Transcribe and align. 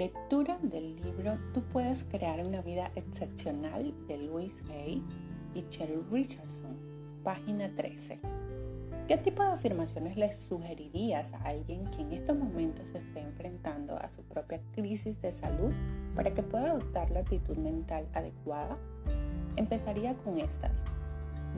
Lectura 0.00 0.56
del 0.62 0.94
libro 1.02 1.36
Tú 1.52 1.62
puedes 1.74 2.04
crear 2.04 2.40
una 2.40 2.62
vida 2.62 2.90
excepcional 2.96 3.94
de 4.08 4.16
Louis 4.16 4.54
Hay 4.70 5.04
y 5.54 5.68
Cheryl 5.68 6.10
Richardson, 6.10 6.74
página 7.22 7.68
13. 7.74 8.18
¿Qué 9.06 9.18
tipo 9.18 9.42
de 9.42 9.50
afirmaciones 9.50 10.16
le 10.16 10.32
sugerirías 10.32 11.34
a 11.34 11.42
alguien 11.50 11.86
que 11.90 12.00
en 12.00 12.12
estos 12.14 12.38
momentos 12.38 12.86
se 12.86 12.96
esté 12.96 13.20
enfrentando 13.20 13.94
a 13.98 14.10
su 14.10 14.22
propia 14.22 14.58
crisis 14.74 15.20
de 15.20 15.32
salud 15.32 15.70
para 16.16 16.30
que 16.30 16.44
pueda 16.44 16.70
adoptar 16.70 17.10
la 17.10 17.20
actitud 17.20 17.58
mental 17.58 18.08
adecuada? 18.14 18.78
Empezaría 19.56 20.14
con 20.24 20.38
estas. 20.38 20.82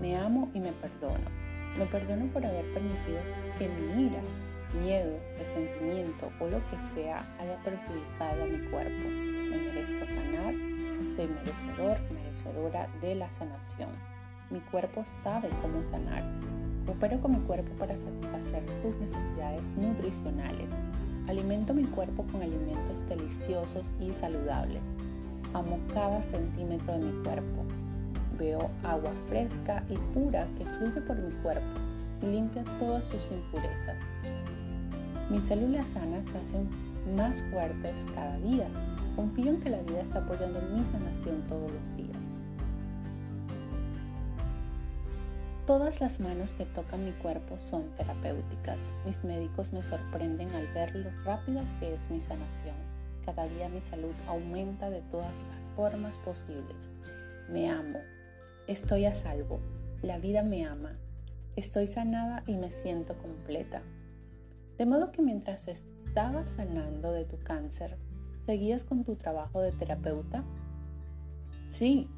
Me 0.00 0.16
amo 0.16 0.50
y 0.52 0.58
me 0.58 0.72
perdono. 0.72 1.30
Me 1.78 1.86
perdono 1.86 2.32
por 2.32 2.44
haber 2.44 2.72
permitido 2.72 3.20
que 3.56 3.68
mi 3.68 4.06
ira, 4.06 4.22
miedo, 4.74 5.18
resentimiento 5.38 6.32
o 6.40 6.48
lo 6.48 6.58
que 6.70 6.76
sea 6.94 7.20
haya 7.38 7.62
perjudicado 7.62 8.42
a 8.42 8.46
mi 8.46 8.70
cuerpo. 8.70 9.08
Me 9.08 9.56
merezco 9.58 10.06
sanar, 10.06 10.54
soy 11.14 11.28
merecedor, 11.28 11.98
merecedora 12.10 12.88
de 13.00 13.14
la 13.14 13.30
sanación. 13.30 13.90
Mi 14.50 14.60
cuerpo 14.60 15.04
sabe 15.04 15.48
cómo 15.60 15.82
sanar. 15.90 16.22
Opero 16.88 17.20
con 17.20 17.38
mi 17.38 17.46
cuerpo 17.46 17.70
para 17.78 17.96
satisfacer 17.96 18.62
sus 18.82 19.00
necesidades 19.00 19.62
nutricionales. 19.76 20.68
Alimento 21.28 21.72
mi 21.72 21.84
cuerpo 21.84 22.26
con 22.30 22.42
alimentos 22.42 23.06
deliciosos 23.08 23.94
y 24.00 24.12
saludables. 24.12 24.82
Amo 25.54 25.78
cada 25.92 26.22
centímetro 26.22 26.98
de 26.98 27.04
mi 27.04 27.24
cuerpo. 27.24 27.66
Veo 28.38 28.70
agua 28.82 29.12
fresca 29.26 29.84
y 29.88 29.96
pura 30.12 30.46
que 30.56 30.64
fluye 30.64 31.00
por 31.02 31.16
mi 31.16 31.32
cuerpo 31.42 31.80
y 32.22 32.26
limpia 32.26 32.64
todas 32.78 33.04
sus 33.04 33.30
impurezas. 33.30 34.11
Mis 35.30 35.44
células 35.44 35.88
sanas 35.88 36.28
se 36.28 36.38
hacen 36.38 37.16
más 37.16 37.42
fuertes 37.50 38.06
cada 38.14 38.38
día. 38.38 38.68
Confío 39.16 39.52
en 39.52 39.60
que 39.60 39.70
la 39.70 39.82
vida 39.82 40.00
está 40.00 40.20
apoyando 40.20 40.60
mi 40.70 40.84
sanación 40.84 41.46
todos 41.46 41.70
los 41.72 41.96
días. 41.96 42.24
Todas 45.66 46.00
las 46.00 46.18
manos 46.18 46.54
que 46.54 46.66
tocan 46.66 47.04
mi 47.04 47.12
cuerpo 47.12 47.56
son 47.70 47.88
terapéuticas. 47.96 48.78
Mis 49.06 49.22
médicos 49.22 49.72
me 49.72 49.82
sorprenden 49.82 50.50
al 50.50 50.66
ver 50.72 50.94
lo 50.96 51.10
rápida 51.24 51.64
que 51.78 51.94
es 51.94 52.10
mi 52.10 52.18
sanación. 52.18 52.74
Cada 53.24 53.46
día 53.46 53.68
mi 53.68 53.80
salud 53.80 54.14
aumenta 54.26 54.90
de 54.90 55.00
todas 55.02 55.32
las 55.32 55.68
formas 55.76 56.14
posibles. 56.24 56.90
Me 57.48 57.70
amo. 57.70 57.98
Estoy 58.66 59.06
a 59.06 59.14
salvo. 59.14 59.62
La 60.02 60.18
vida 60.18 60.42
me 60.42 60.66
ama. 60.66 60.90
Estoy 61.54 61.86
sanada 61.86 62.42
y 62.46 62.56
me 62.56 62.68
siento 62.68 63.14
completa. 63.18 63.82
De 64.78 64.86
modo 64.86 65.12
que 65.12 65.22
mientras 65.22 65.68
estabas 65.68 66.50
sanando 66.56 67.12
de 67.12 67.24
tu 67.24 67.38
cáncer, 67.38 67.96
¿seguías 68.46 68.84
con 68.84 69.04
tu 69.04 69.14
trabajo 69.16 69.60
de 69.60 69.72
terapeuta? 69.72 70.44
Sí, 71.70 72.08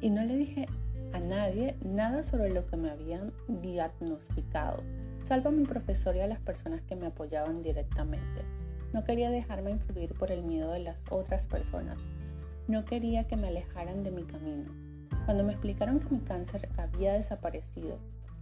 y 0.00 0.10
no 0.10 0.22
le 0.22 0.36
dije 0.36 0.66
a 1.12 1.20
nadie 1.20 1.76
nada 1.84 2.22
sobre 2.22 2.52
lo 2.52 2.66
que 2.66 2.76
me 2.76 2.90
habían 2.90 3.32
diagnosticado, 3.48 4.82
salvo 5.26 5.50
a 5.50 5.52
mi 5.52 5.64
profesor 5.64 6.16
y 6.16 6.20
a 6.20 6.26
las 6.26 6.40
personas 6.40 6.82
que 6.82 6.96
me 6.96 7.06
apoyaban 7.06 7.62
directamente. 7.62 8.42
No 8.92 9.04
quería 9.04 9.30
dejarme 9.30 9.70
influir 9.70 10.12
por 10.18 10.30
el 10.30 10.42
miedo 10.44 10.72
de 10.72 10.80
las 10.80 10.98
otras 11.10 11.44
personas. 11.46 11.98
No 12.68 12.84
quería 12.84 13.24
que 13.24 13.36
me 13.36 13.48
alejaran 13.48 14.04
de 14.04 14.10
mi 14.12 14.24
camino. 14.24 14.70
Cuando 15.24 15.44
me 15.44 15.52
explicaron 15.52 16.00
que 16.00 16.14
mi 16.14 16.20
cáncer 16.20 16.68
había 16.76 17.14
desaparecido, 17.14 17.96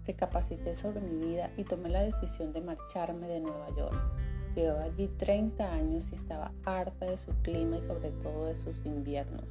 recapacité 0.06 0.75
sobre 0.75 1.00
mi 1.00 1.19
vida 1.28 1.50
y 1.56 1.64
tomé 1.64 1.89
la 1.89 2.03
decisión 2.03 2.53
de 2.53 2.62
marcharme 2.62 3.27
de 3.27 3.41
Nueva 3.41 3.69
York. 3.77 4.12
Llevaba 4.55 4.84
allí 4.84 5.09
30 5.19 5.72
años 5.72 6.05
y 6.12 6.17
estaba 6.17 6.53
harta 6.64 7.06
de 7.06 7.17
su 7.17 7.34
clima 7.39 7.78
y 7.78 7.86
sobre 7.86 8.11
todo 8.22 8.47
de 8.47 8.59
sus 8.59 8.84
inviernos. 8.84 9.49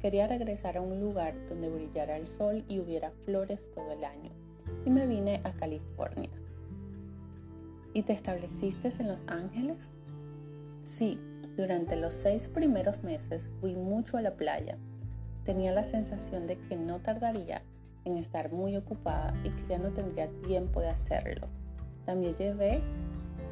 Quería 0.00 0.26
regresar 0.26 0.76
a 0.76 0.80
un 0.80 0.98
lugar 1.00 1.34
donde 1.48 1.68
brillara 1.68 2.16
el 2.16 2.26
sol 2.26 2.64
y 2.68 2.80
hubiera 2.80 3.12
flores 3.24 3.70
todo 3.74 3.92
el 3.92 4.04
año. 4.04 4.32
Y 4.84 4.90
me 4.90 5.06
vine 5.06 5.40
a 5.44 5.52
California. 5.52 6.30
¿Y 7.94 8.02
te 8.02 8.12
estableciste 8.12 8.92
en 8.98 9.08
Los 9.08 9.22
Ángeles? 9.28 9.90
Sí, 10.82 11.20
durante 11.56 12.00
los 12.00 12.14
seis 12.14 12.48
primeros 12.48 13.04
meses 13.04 13.42
fui 13.60 13.76
mucho 13.76 14.16
a 14.16 14.22
la 14.22 14.32
playa. 14.32 14.76
Tenía 15.44 15.72
la 15.72 15.84
sensación 15.84 16.46
de 16.46 16.56
que 16.56 16.76
no 16.76 16.98
tardaría 17.00 17.60
en 18.04 18.16
estar 18.16 18.52
muy 18.52 18.76
ocupada 18.76 19.32
y 19.44 19.50
que 19.50 19.66
ya 19.68 19.78
no 19.78 19.90
tendría 19.90 20.28
tiempo 20.46 20.80
de 20.80 20.90
hacerlo. 20.90 21.48
También 22.04 22.34
llevé 22.36 22.82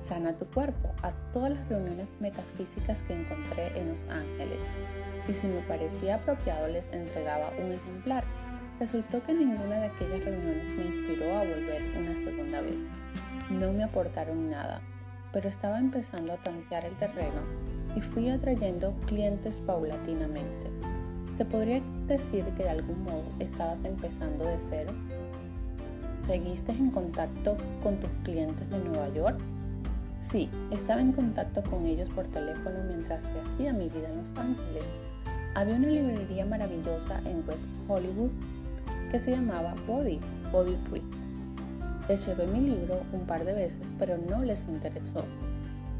Sana 0.02 0.36
tu 0.36 0.46
cuerpo 0.50 0.88
a 1.02 1.12
todas 1.32 1.50
las 1.50 1.68
reuniones 1.68 2.08
metafísicas 2.20 3.02
que 3.02 3.14
encontré 3.14 3.78
en 3.78 3.88
Los 3.88 4.00
Ángeles 4.08 4.58
y 5.28 5.32
si 5.34 5.46
me 5.46 5.60
parecía 5.62 6.16
apropiado 6.16 6.68
les 6.68 6.90
entregaba 6.92 7.50
un 7.58 7.70
ejemplar. 7.70 8.24
Resultó 8.80 9.22
que 9.22 9.34
ninguna 9.34 9.76
de 9.76 9.86
aquellas 9.86 10.24
reuniones 10.24 10.68
me 10.70 10.84
inspiró 10.86 11.36
a 11.36 11.44
volver 11.44 11.96
una 11.98 12.14
segunda 12.14 12.60
vez. 12.62 12.78
No 13.50 13.72
me 13.72 13.84
aportaron 13.84 14.50
nada, 14.50 14.80
pero 15.32 15.48
estaba 15.48 15.78
empezando 15.78 16.32
a 16.32 16.38
tantear 16.38 16.86
el 16.86 16.96
terreno 16.96 17.42
y 17.94 18.00
fui 18.00 18.30
atrayendo 18.30 18.96
clientes 19.06 19.56
paulatinamente. 19.66 20.89
¿Se 21.40 21.46
podría 21.46 21.80
decir 22.06 22.44
que 22.54 22.64
de 22.64 22.68
algún 22.68 23.02
modo 23.02 23.24
estabas 23.38 23.82
empezando 23.86 24.44
de 24.44 24.58
cero? 24.68 24.92
¿Seguiste 26.26 26.70
en 26.72 26.90
contacto 26.90 27.56
con 27.82 27.98
tus 27.98 28.10
clientes 28.24 28.68
de 28.68 28.78
Nueva 28.80 29.08
York? 29.14 29.40
Sí, 30.20 30.50
estaba 30.70 31.00
en 31.00 31.12
contacto 31.12 31.62
con 31.62 31.86
ellos 31.86 32.10
por 32.10 32.26
teléfono 32.26 32.84
mientras 32.88 33.22
hacía 33.46 33.72
mi 33.72 33.88
vida 33.88 34.10
en 34.10 34.18
Los 34.18 34.36
Ángeles. 34.36 34.84
Había 35.54 35.76
una 35.76 35.86
librería 35.86 36.44
maravillosa 36.44 37.22
en 37.24 37.36
West 37.48 37.70
Hollywood 37.88 38.32
que 39.10 39.18
se 39.18 39.30
llamaba 39.30 39.74
Body, 39.86 40.20
Body 40.52 40.76
Free. 40.90 41.02
Les 42.06 42.26
llevé 42.26 42.48
mi 42.48 42.60
libro 42.60 43.00
un 43.14 43.26
par 43.26 43.46
de 43.46 43.54
veces, 43.54 43.86
pero 43.98 44.18
no 44.28 44.42
les 44.42 44.68
interesó. 44.68 45.24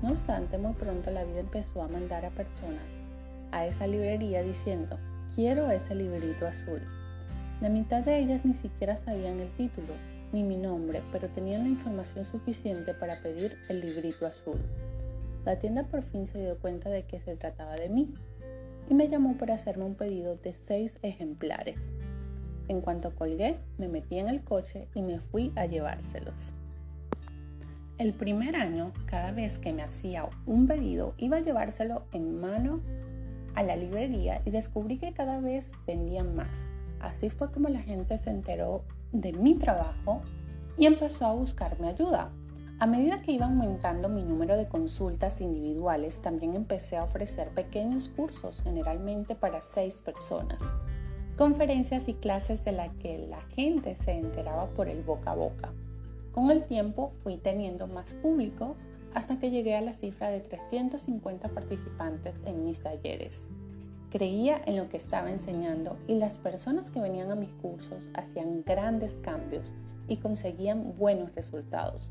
No 0.03 0.11
obstante, 0.11 0.59
muy 0.59 0.75
pronto 0.75 1.11
la 1.11 1.25
vida 1.25 1.41
empezó 1.41 1.83
a 1.83 1.89
mandar 1.89 2.27
a 2.27 2.31
personas 2.31 2.85
a 3.53 3.67
esa 3.67 3.87
librería 3.87 4.43
diciendo, 4.43 4.97
Quiero 5.35 5.71
ese 5.71 5.95
librito 5.95 6.47
azul. 6.47 6.81
La 7.61 7.69
mitad 7.69 8.05
de 8.05 8.19
ellas 8.19 8.45
ni 8.45 8.53
siquiera 8.53 8.97
sabían 8.97 9.39
el 9.39 9.53
título 9.53 9.95
ni 10.33 10.43
mi 10.43 10.57
nombre, 10.57 11.03
pero 11.13 11.29
tenían 11.29 11.65
la 11.65 11.71
información 11.71 12.25
suficiente 12.25 12.95
para 12.95 13.21
pedir 13.23 13.57
el 13.69 13.81
librito 13.81 14.27
azul. 14.27 14.59
La 15.45 15.57
tienda 15.57 15.83
por 15.85 16.03
fin 16.03 16.27
se 16.27 16.39
dio 16.39 16.59
cuenta 16.61 16.91
de 16.91 17.05
que 17.05 17.21
se 17.21 17.37
trataba 17.37 17.77
de 17.77 17.89
mí 17.91 18.15
y 18.89 18.95
me 18.95 19.09
llamó 19.09 19.37
para 19.39 19.55
hacerme 19.55 19.85
un 19.85 19.95
pedido 19.95 20.37
de 20.37 20.53
seis 20.53 20.97
ejemplares. 21.03 21.79
En 22.69 22.81
cuanto 22.81 23.15
colgué, 23.15 23.57
me 23.79 23.89
metí 23.89 24.19
en 24.19 24.29
el 24.29 24.45
coche 24.45 24.89
y 24.95 25.03
me 25.03 25.19
fui 25.19 25.53
a 25.57 25.67
llevárselos. 25.67 26.53
El 27.99 28.15
primer 28.15 28.57
año, 28.57 28.93
cada 29.07 29.33
vez 29.33 29.59
que 29.59 29.73
me 29.73 29.83
hacía 29.83 30.25
un 30.47 30.67
pedido, 30.67 31.15
iba 31.19 31.37
a 31.37 31.41
llevárselo 31.41 32.03
en 32.13 32.41
mano 32.41 32.81
a 33.55 33.63
la 33.63 33.77
librería 33.77 34.41
y 34.45 34.51
descubrí 34.51 34.99
que 34.99 35.13
cada 35.13 35.41
vez 35.41 35.73
vendían 35.87 36.35
más. 36.37 36.69
Así 37.01 37.31
fue 37.31 37.51
como 37.51 37.69
la 37.69 37.81
gente 37.81 38.19
se 38.19 38.31
enteró 38.31 38.83
de 39.13 39.33
mi 39.33 39.57
trabajo 39.57 40.23
y 40.77 40.87
empezó 40.87 41.27
a 41.27 41.33
buscarme 41.33 41.89
ayuda. 41.89 42.29
A 42.79 42.87
medida 42.87 43.21
que 43.21 43.33
iba 43.33 43.45
aumentando 43.45 44.09
mi 44.09 44.23
número 44.23 44.57
de 44.57 44.67
consultas 44.67 45.43
individuales, 45.43 46.23
también 46.23 46.55
empecé 46.55 46.97
a 46.97 47.05
ofrecer 47.05 47.49
pequeños 47.55 48.09
cursos, 48.09 48.63
generalmente 48.63 49.35
para 49.35 49.61
seis 49.61 49.97
personas, 49.97 50.59
conferencias 51.37 52.09
y 52.09 52.15
clases 52.15 52.65
de 52.65 52.73
las 52.73 52.91
que 52.95 53.19
la 53.29 53.41
gente 53.55 53.97
se 54.03 54.13
enteraba 54.13 54.67
por 54.69 54.89
el 54.89 55.03
boca 55.03 55.33
a 55.33 55.35
boca. 55.35 55.69
Con 56.33 56.51
el 56.51 56.67
tiempo 56.67 57.13
fui 57.23 57.37
teniendo 57.37 57.87
más 57.89 58.11
público 58.23 58.77
hasta 59.15 59.39
que 59.39 59.51
llegué 59.51 59.77
a 59.77 59.81
la 59.81 59.93
cifra 59.93 60.31
de 60.31 60.41
350 60.41 61.49
participantes 61.49 62.35
en 62.47 62.67
mis 62.67 62.83
talleres. 62.83 63.43
Creía 64.11 64.61
en 64.67 64.77
lo 64.77 64.89
que 64.89 64.97
estaba 64.97 65.31
enseñando 65.31 65.97
y 66.09 66.19
las 66.19 66.39
personas 66.39 66.91
que 66.91 67.01
venían 67.01 67.31
a 67.31 67.37
mis 67.37 67.51
cursos 67.51 68.03
hacían 68.15 68.63
grandes 68.65 69.13
cambios 69.23 69.73
y 70.09 70.17
conseguían 70.17 70.97
buenos 70.99 71.35
resultados. 71.35 72.09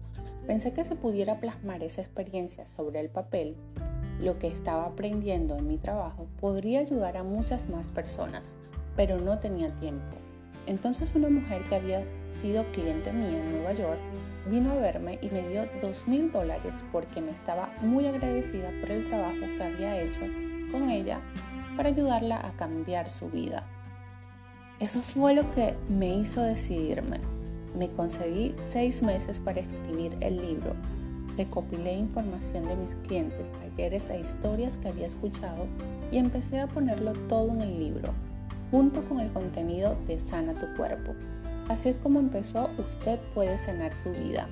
Pensé 0.47 0.71
que 0.71 0.85
se 0.85 0.95
pudiera 0.95 1.39
plasmar 1.39 1.83
esa 1.83 2.01
experiencia 2.01 2.63
sobre 2.63 3.01
el 3.01 3.09
papel, 3.09 3.55
lo 4.21 4.37
que 4.37 4.47
estaba 4.47 4.85
aprendiendo 4.85 5.55
en 5.55 5.67
mi 5.67 5.77
trabajo 5.77 6.27
podría 6.41 6.81
ayudar 6.81 7.15
a 7.15 7.23
muchas 7.23 7.69
más 7.69 7.87
personas, 7.87 8.57
pero 8.97 9.17
no 9.17 9.39
tenía 9.39 9.69
tiempo. 9.79 10.18
Entonces 10.69 11.15
una 11.15 11.29
mujer 11.29 11.63
que 11.67 11.75
había 11.75 12.03
sido 12.27 12.63
cliente 12.71 13.11
mía 13.11 13.43
en 13.43 13.51
Nueva 13.53 13.73
York 13.73 13.99
vino 14.51 14.71
a 14.71 14.79
verme 14.79 15.17
y 15.19 15.29
me 15.31 15.49
dio 15.49 15.65
dos 15.81 16.07
mil 16.07 16.31
dólares 16.31 16.75
porque 16.91 17.21
me 17.21 17.31
estaba 17.31 17.69
muy 17.81 18.07
agradecida 18.07 18.69
por 18.79 18.91
el 18.91 19.09
trabajo 19.09 19.39
que 19.57 19.63
había 19.63 19.99
hecho 19.99 20.21
con 20.71 20.91
ella 20.91 21.19
para 21.75 21.89
ayudarla 21.89 22.39
a 22.45 22.51
cambiar 22.51 23.09
su 23.09 23.31
vida. 23.31 23.67
Eso 24.79 25.01
fue 25.01 25.33
lo 25.33 25.51
que 25.55 25.75
me 25.89 26.15
hizo 26.15 26.43
decidirme. 26.43 27.19
Me 27.75 27.89
concedí 27.95 28.55
seis 28.71 29.01
meses 29.01 29.39
para 29.39 29.59
escribir 29.59 30.15
el 30.21 30.37
libro 30.37 30.75
recopilé 31.39 31.93
información 31.93 32.67
de 32.67 32.75
mis 32.75 32.89
clientes, 33.07 33.49
talleres 33.53 34.09
e 34.09 34.19
historias 34.19 34.75
que 34.75 34.89
había 34.89 35.07
escuchado 35.07 35.69
y 36.11 36.17
empecé 36.17 36.59
a 36.59 36.67
ponerlo 36.67 37.13
todo 37.29 37.53
en 37.53 37.61
el 37.61 37.79
libro, 37.79 38.13
junto 38.71 39.07
con 39.07 39.19
el 39.19 39.31
contenido 39.31 39.95
de 40.07 40.19
Sana 40.19 40.59
tu 40.59 40.75
cuerpo. 40.75 41.13
Así 41.67 41.89
es 41.89 41.97
como 41.97 42.19
empezó 42.19 42.69
Usted 42.77 43.19
puede 43.33 43.57
sanar 43.57 43.91
su 43.93 44.11
vida. 44.11 44.47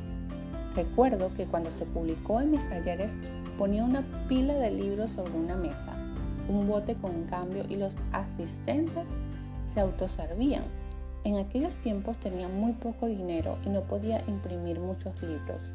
Recuerdo 0.76 1.34
que 1.34 1.46
cuando 1.46 1.72
se 1.72 1.86
publicó 1.86 2.42
en 2.42 2.52
mis 2.52 2.70
talleres 2.70 3.14
ponía 3.58 3.84
una 3.84 4.02
pila 4.28 4.54
de 4.56 4.72
libros 4.72 5.12
sobre 5.12 5.34
una 5.34 5.56
mesa, 5.56 5.94
un 6.48 6.68
bote 6.68 6.96
con 6.96 7.24
cambio 7.26 7.64
y 7.70 7.78
los 7.78 7.96
asistentes 8.12 9.06
se 9.66 9.80
autoservían. 9.80 10.64
En 11.24 11.38
aquellos 11.38 11.76
tiempos 11.78 12.18
tenía 12.18 12.48
muy 12.48 12.74
poco 12.74 13.08
dinero 13.08 13.58
y 13.66 13.70
no 13.70 13.82
podía 13.82 14.22
imprimir 14.28 14.80
muchos 14.80 15.22
libros 15.24 15.72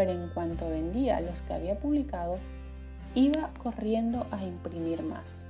pero 0.00 0.12
en 0.12 0.30
cuanto 0.30 0.66
vendía 0.66 1.20
los 1.20 1.34
que 1.42 1.52
había 1.52 1.78
publicado, 1.78 2.38
iba 3.14 3.52
corriendo 3.58 4.26
a 4.30 4.42
imprimir 4.42 5.02
más. 5.02 5.44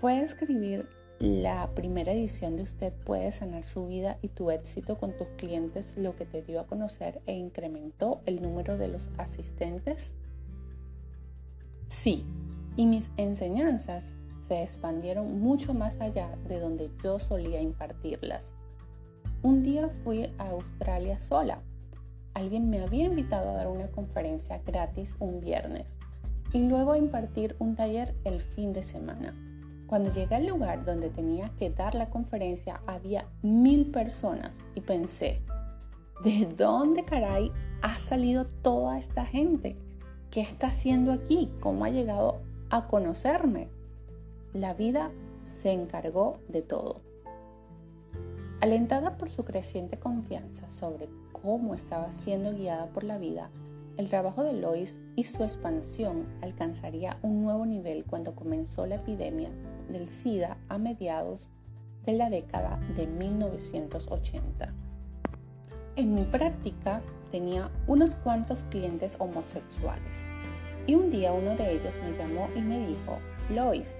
Fue 0.00 0.20
escribir 0.20 0.84
la 1.18 1.66
primera 1.74 2.12
edición 2.12 2.56
de 2.56 2.62
Usted 2.62 2.92
puede 3.04 3.32
sanar 3.32 3.64
su 3.64 3.88
vida 3.88 4.16
y 4.22 4.28
tu 4.28 4.50
éxito 4.50 4.98
con 4.98 5.12
tus 5.16 5.28
clientes 5.28 5.96
lo 5.96 6.14
que 6.16 6.26
te 6.26 6.42
dio 6.42 6.60
a 6.60 6.66
conocer 6.66 7.18
e 7.26 7.34
incrementó 7.34 8.20
el 8.26 8.42
número 8.42 8.76
de 8.76 8.88
los 8.88 9.08
asistentes? 9.18 10.10
Sí, 11.88 12.24
y 12.76 12.86
mis 12.86 13.08
enseñanzas 13.16 14.12
se 14.46 14.62
expandieron 14.62 15.40
mucho 15.40 15.74
más 15.74 16.00
allá 16.00 16.28
de 16.48 16.60
donde 16.60 16.90
yo 17.02 17.18
solía 17.18 17.60
impartirlas. 17.60 18.52
Un 19.42 19.62
día 19.62 19.88
fui 19.88 20.24
a 20.38 20.50
Australia 20.50 21.18
sola 21.20 21.60
alguien 22.36 22.68
me 22.68 22.82
había 22.82 23.06
invitado 23.06 23.50
a 23.50 23.54
dar 23.54 23.68
una 23.68 23.90
conferencia 23.92 24.60
gratis 24.66 25.14
un 25.20 25.42
viernes 25.42 25.96
y 26.52 26.68
luego 26.68 26.92
a 26.92 26.98
impartir 26.98 27.56
un 27.60 27.76
taller 27.76 28.12
el 28.24 28.38
fin 28.38 28.74
de 28.74 28.82
semana. 28.82 29.32
Cuando 29.86 30.12
llegué 30.12 30.34
al 30.34 30.46
lugar 30.46 30.84
donde 30.84 31.10
tenía 31.10 31.48
que 31.58 31.70
dar 31.70 31.94
la 31.94 32.10
conferencia 32.10 32.80
había 32.86 33.24
mil 33.42 33.92
personas 33.92 34.54
y 34.74 34.80
pensé, 34.80 35.40
¿de 36.24 36.46
dónde 36.56 37.04
caray 37.04 37.50
ha 37.82 37.98
salido 37.98 38.44
toda 38.62 38.98
esta 38.98 39.24
gente? 39.24 39.76
¿Qué 40.32 40.40
está 40.40 40.68
haciendo 40.68 41.12
aquí? 41.12 41.48
¿Cómo 41.60 41.84
ha 41.84 41.90
llegado 41.90 42.34
a 42.70 42.86
conocerme? 42.88 43.68
La 44.52 44.74
vida 44.74 45.10
se 45.62 45.72
encargó 45.72 46.36
de 46.48 46.62
todo. 46.62 47.00
Alentada 48.60 49.16
por 49.16 49.30
su 49.30 49.44
creciente 49.44 49.98
confianza 49.98 50.66
sobre 50.66 51.06
cómo 51.30 51.74
estaba 51.74 52.08
siendo 52.08 52.52
guiada 52.52 52.90
por 52.90 53.04
la 53.04 53.18
vida, 53.18 53.50
el 53.98 54.10
trabajo 54.10 54.42
de 54.42 54.52
Lois 54.54 55.02
y 55.14 55.24
su 55.24 55.42
expansión 55.42 56.24
alcanzaría 56.42 57.16
un 57.22 57.42
nuevo 57.42 57.64
nivel 57.64 58.04
cuando 58.04 58.34
comenzó 58.34 58.84
la 58.86 58.96
epidemia 58.96 59.50
del 59.88 60.08
SIDA 60.08 60.56
a 60.68 60.78
mediados 60.78 61.48
de 62.04 62.12
la 62.12 62.30
década 62.30 62.78
de 62.96 63.06
1980. 63.06 64.74
En 65.96 66.14
mi 66.14 66.24
práctica 66.24 67.02
tenía 67.30 67.70
unos 67.86 68.14
cuantos 68.16 68.64
clientes 68.64 69.16
homosexuales 69.18 70.22
y 70.86 70.94
un 70.94 71.10
día 71.10 71.32
uno 71.32 71.56
de 71.56 71.72
ellos 71.72 71.96
me 72.02 72.16
llamó 72.16 72.48
y 72.54 72.60
me 72.60 72.86
dijo, 72.86 73.18
Lois, 73.50 73.96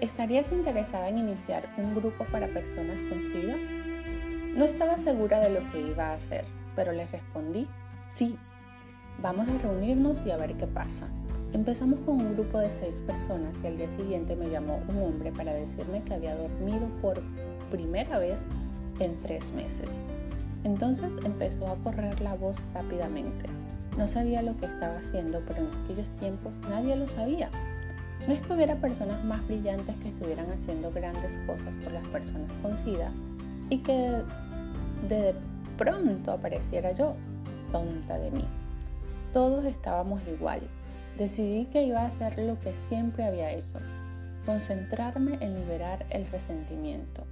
¿estarías 0.00 0.52
interesada 0.52 1.08
en 1.08 1.18
iniciar 1.18 1.68
un 1.76 1.94
grupo 1.94 2.24
para 2.30 2.46
personas 2.46 3.00
con 3.02 3.22
SIDA? 3.22 3.56
No 4.54 4.64
estaba 4.64 4.96
segura 4.96 5.40
de 5.40 5.50
lo 5.50 5.68
que 5.70 5.80
iba 5.80 6.10
a 6.10 6.14
hacer, 6.14 6.44
pero 6.76 6.92
le 6.92 7.06
respondí, 7.06 7.66
sí, 8.14 8.38
vamos 9.20 9.48
a 9.48 9.58
reunirnos 9.58 10.24
y 10.26 10.30
a 10.30 10.36
ver 10.36 10.56
qué 10.56 10.66
pasa. 10.68 11.10
Empezamos 11.54 12.00
con 12.00 12.16
un 12.16 12.34
grupo 12.34 12.58
de 12.58 12.68
seis 12.68 13.00
personas 13.06 13.52
y 13.62 13.68
al 13.68 13.76
día 13.76 13.88
siguiente 13.88 14.34
me 14.34 14.50
llamó 14.50 14.82
un 14.88 14.98
hombre 14.98 15.30
para 15.30 15.52
decirme 15.52 16.02
que 16.02 16.14
había 16.14 16.34
dormido 16.34 16.84
por 17.00 17.22
primera 17.70 18.18
vez 18.18 18.40
en 18.98 19.20
tres 19.20 19.52
meses. 19.52 20.00
Entonces 20.64 21.12
empezó 21.24 21.68
a 21.68 21.76
correr 21.76 22.20
la 22.22 22.34
voz 22.34 22.56
rápidamente. 22.74 23.48
No 23.96 24.08
sabía 24.08 24.42
lo 24.42 24.58
que 24.58 24.66
estaba 24.66 24.96
haciendo, 24.96 25.38
pero 25.46 25.60
en 25.60 25.72
aquellos 25.84 26.08
tiempos 26.18 26.54
nadie 26.62 26.96
lo 26.96 27.06
sabía. 27.06 27.48
No 28.26 28.34
es 28.34 28.40
que 28.40 28.52
hubiera 28.52 28.74
personas 28.80 29.24
más 29.24 29.46
brillantes 29.46 29.94
que 29.98 30.08
estuvieran 30.08 30.50
haciendo 30.50 30.90
grandes 30.90 31.36
cosas 31.46 31.72
por 31.84 31.92
las 31.92 32.06
personas 32.08 32.50
con 32.62 32.76
SIDA 32.76 33.12
y 33.70 33.78
que 33.78 34.22
de 35.08 35.34
pronto 35.78 36.32
apareciera 36.32 36.90
yo, 36.90 37.14
tonta 37.70 38.18
de 38.18 38.32
mí. 38.32 38.44
Todos 39.32 39.64
estábamos 39.66 40.20
igual. 40.26 40.60
Decidí 41.18 41.66
que 41.66 41.82
iba 41.82 42.00
a 42.00 42.06
hacer 42.06 42.38
lo 42.38 42.58
que 42.60 42.74
siempre 42.88 43.24
había 43.24 43.52
hecho, 43.52 43.80
concentrarme 44.44 45.38
en 45.40 45.60
liberar 45.60 46.04
el 46.10 46.26
resentimiento, 46.26 47.24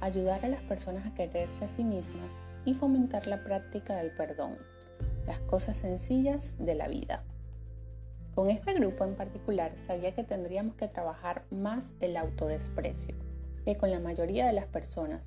ayudar 0.00 0.44
a 0.44 0.48
las 0.48 0.62
personas 0.62 1.06
a 1.06 1.14
quererse 1.14 1.64
a 1.64 1.68
sí 1.68 1.84
mismas 1.84 2.30
y 2.64 2.74
fomentar 2.74 3.26
la 3.26 3.42
práctica 3.42 3.96
del 3.96 4.10
perdón, 4.16 4.54
las 5.26 5.38
cosas 5.40 5.76
sencillas 5.76 6.58
de 6.58 6.74
la 6.74 6.88
vida. 6.88 7.24
Con 8.34 8.50
este 8.50 8.74
grupo 8.74 9.04
en 9.04 9.16
particular 9.16 9.70
sabía 9.86 10.12
que 10.12 10.24
tendríamos 10.24 10.74
que 10.76 10.88
trabajar 10.88 11.42
más 11.50 11.94
el 12.00 12.16
autodesprecio 12.16 13.14
que 13.64 13.76
con 13.76 13.90
la 13.90 14.00
mayoría 14.00 14.46
de 14.46 14.52
las 14.52 14.66
personas 14.66 15.22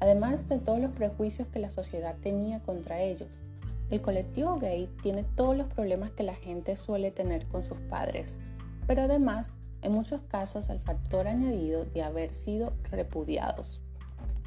además 0.00 0.48
de 0.48 0.58
todos 0.58 0.80
los 0.80 0.92
prejuicios 0.92 1.48
que 1.48 1.60
la 1.60 1.70
sociedad 1.70 2.14
tenía 2.22 2.60
contra 2.60 3.00
ellos. 3.00 3.28
El 3.94 4.02
colectivo 4.02 4.58
gay 4.58 4.88
tiene 5.04 5.22
todos 5.22 5.56
los 5.56 5.68
problemas 5.68 6.10
que 6.10 6.24
la 6.24 6.34
gente 6.34 6.74
suele 6.74 7.12
tener 7.12 7.46
con 7.46 7.62
sus 7.62 7.78
padres, 7.82 8.40
pero 8.88 9.02
además, 9.02 9.50
en 9.82 9.92
muchos 9.92 10.22
casos, 10.22 10.68
el 10.68 10.80
factor 10.80 11.28
añadido 11.28 11.84
de 11.84 12.02
haber 12.02 12.34
sido 12.34 12.72
repudiados. 12.90 13.82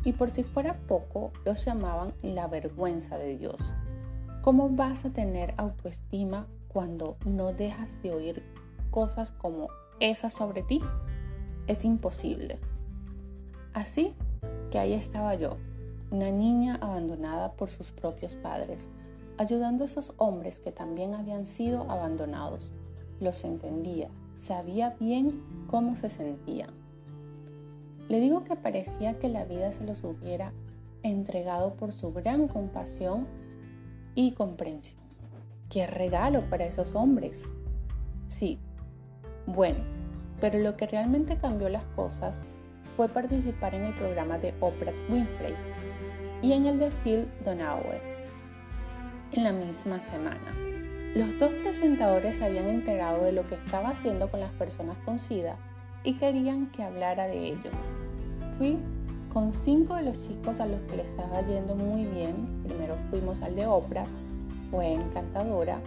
Y 0.03 0.11
por 0.11 0.31
si 0.31 0.43
fuera 0.43 0.73
poco, 0.89 1.31
los 1.45 1.63
llamaban 1.63 2.11
la 2.23 2.49
vergüenza 2.49 3.17
de 3.17 3.37
Dios. 3.37 3.55
¿Cómo 4.41 4.75
vas 4.75 5.05
a 5.05 5.13
tener 5.13 5.53
autoestima 5.55 6.45
cuando 6.67 7.15
no 7.25 7.53
dejas 7.53 8.03
de 8.03 8.11
oír 8.11 8.43
cosas 8.91 9.31
como 9.31 9.69
esas 10.01 10.33
sobre 10.33 10.61
ti? 10.63 10.81
Es 11.67 11.85
imposible. 11.85 12.59
Así 13.73 14.13
que 14.73 14.79
ahí 14.79 14.91
estaba 14.91 15.35
yo, 15.35 15.55
una 16.11 16.31
niña 16.31 16.79
abandonada 16.81 17.53
por 17.53 17.69
sus 17.69 17.91
propios 17.91 18.33
padres, 18.33 18.87
ayudando 19.37 19.83
a 19.83 19.87
esos 19.87 20.13
hombres 20.17 20.59
que 20.59 20.71
también 20.71 21.13
habían 21.13 21.45
sido 21.45 21.89
abandonados. 21.91 22.71
Los 23.19 23.43
entendía, 23.43 24.09
sabía 24.35 24.95
bien 24.99 25.31
cómo 25.67 25.95
se 25.95 26.09
sentían. 26.09 26.69
Le 28.09 28.19
digo 28.19 28.43
que 28.43 28.55
parecía 28.55 29.19
que 29.19 29.29
la 29.29 29.45
vida 29.45 29.71
se 29.71 29.85
los 29.85 30.03
hubiera 30.03 30.51
entregado 31.03 31.75
por 31.77 31.91
su 31.91 32.13
gran 32.13 32.47
compasión 32.47 33.27
y 34.15 34.33
comprensión. 34.33 34.97
¡Qué 35.69 35.85
regalo 35.87 36.41
para 36.49 36.65
esos 36.65 36.95
hombres! 36.95 37.43
Sí, 38.27 38.59
bueno, 39.45 39.83
pero 40.39 40.59
lo 40.59 40.77
que 40.77 40.87
realmente 40.87 41.37
cambió 41.37 41.69
las 41.69 41.83
cosas 41.95 42.43
fue 42.95 43.09
participar 43.09 43.75
en 43.75 43.85
el 43.85 43.95
programa 43.95 44.37
de 44.37 44.53
Oprah 44.59 44.93
Winfrey 45.09 45.53
y 46.41 46.53
en 46.53 46.65
el 46.65 46.79
de 46.79 46.89
Phil 47.03 47.27
Donahue 47.45 48.16
en 49.37 49.43
la 49.43 49.51
misma 49.51 49.99
semana. 49.99 50.55
Los 51.13 51.39
dos 51.39 51.51
presentadores 51.63 52.37
se 52.37 52.45
habían 52.45 52.69
enterado 52.69 53.23
de 53.23 53.33
lo 53.33 53.47
que 53.47 53.53
estaba 53.53 53.89
haciendo 53.89 54.29
con 54.31 54.39
las 54.39 54.51
personas 54.53 54.97
con 55.05 55.19
SIDA 55.19 55.55
y 56.03 56.17
querían 56.17 56.71
que 56.71 56.81
hablara 56.81 57.27
de 57.27 57.49
ello. 57.49 57.69
Fui 58.57 58.77
con 59.31 59.53
cinco 59.53 59.95
de 59.95 60.05
los 60.05 60.27
chicos 60.27 60.59
a 60.59 60.65
los 60.65 60.81
que 60.81 60.97
le 60.97 61.03
estaba 61.03 61.41
yendo 61.41 61.75
muy 61.75 62.05
bien. 62.05 62.63
Primero 62.63 62.95
fuimos 63.11 63.39
al 63.43 63.55
de 63.55 63.67
Oprah, 63.67 64.07
fue 64.71 64.93
encantadora, 64.93 65.79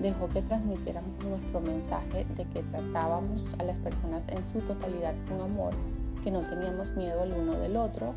dejó 0.00 0.28
que 0.28 0.42
transmitiéramos 0.42 1.24
nuestro 1.24 1.60
mensaje 1.60 2.26
de 2.36 2.44
que 2.44 2.62
tratábamos 2.62 3.46
a 3.58 3.64
las 3.64 3.76
personas 3.78 4.24
en 4.28 4.42
su 4.52 4.60
totalidad 4.66 5.14
con 5.28 5.40
amor 5.40 5.74
que 6.22 6.30
no 6.30 6.40
teníamos 6.42 6.94
miedo 6.94 7.24
el 7.24 7.32
uno 7.32 7.58
del 7.58 7.76
otro 7.76 8.14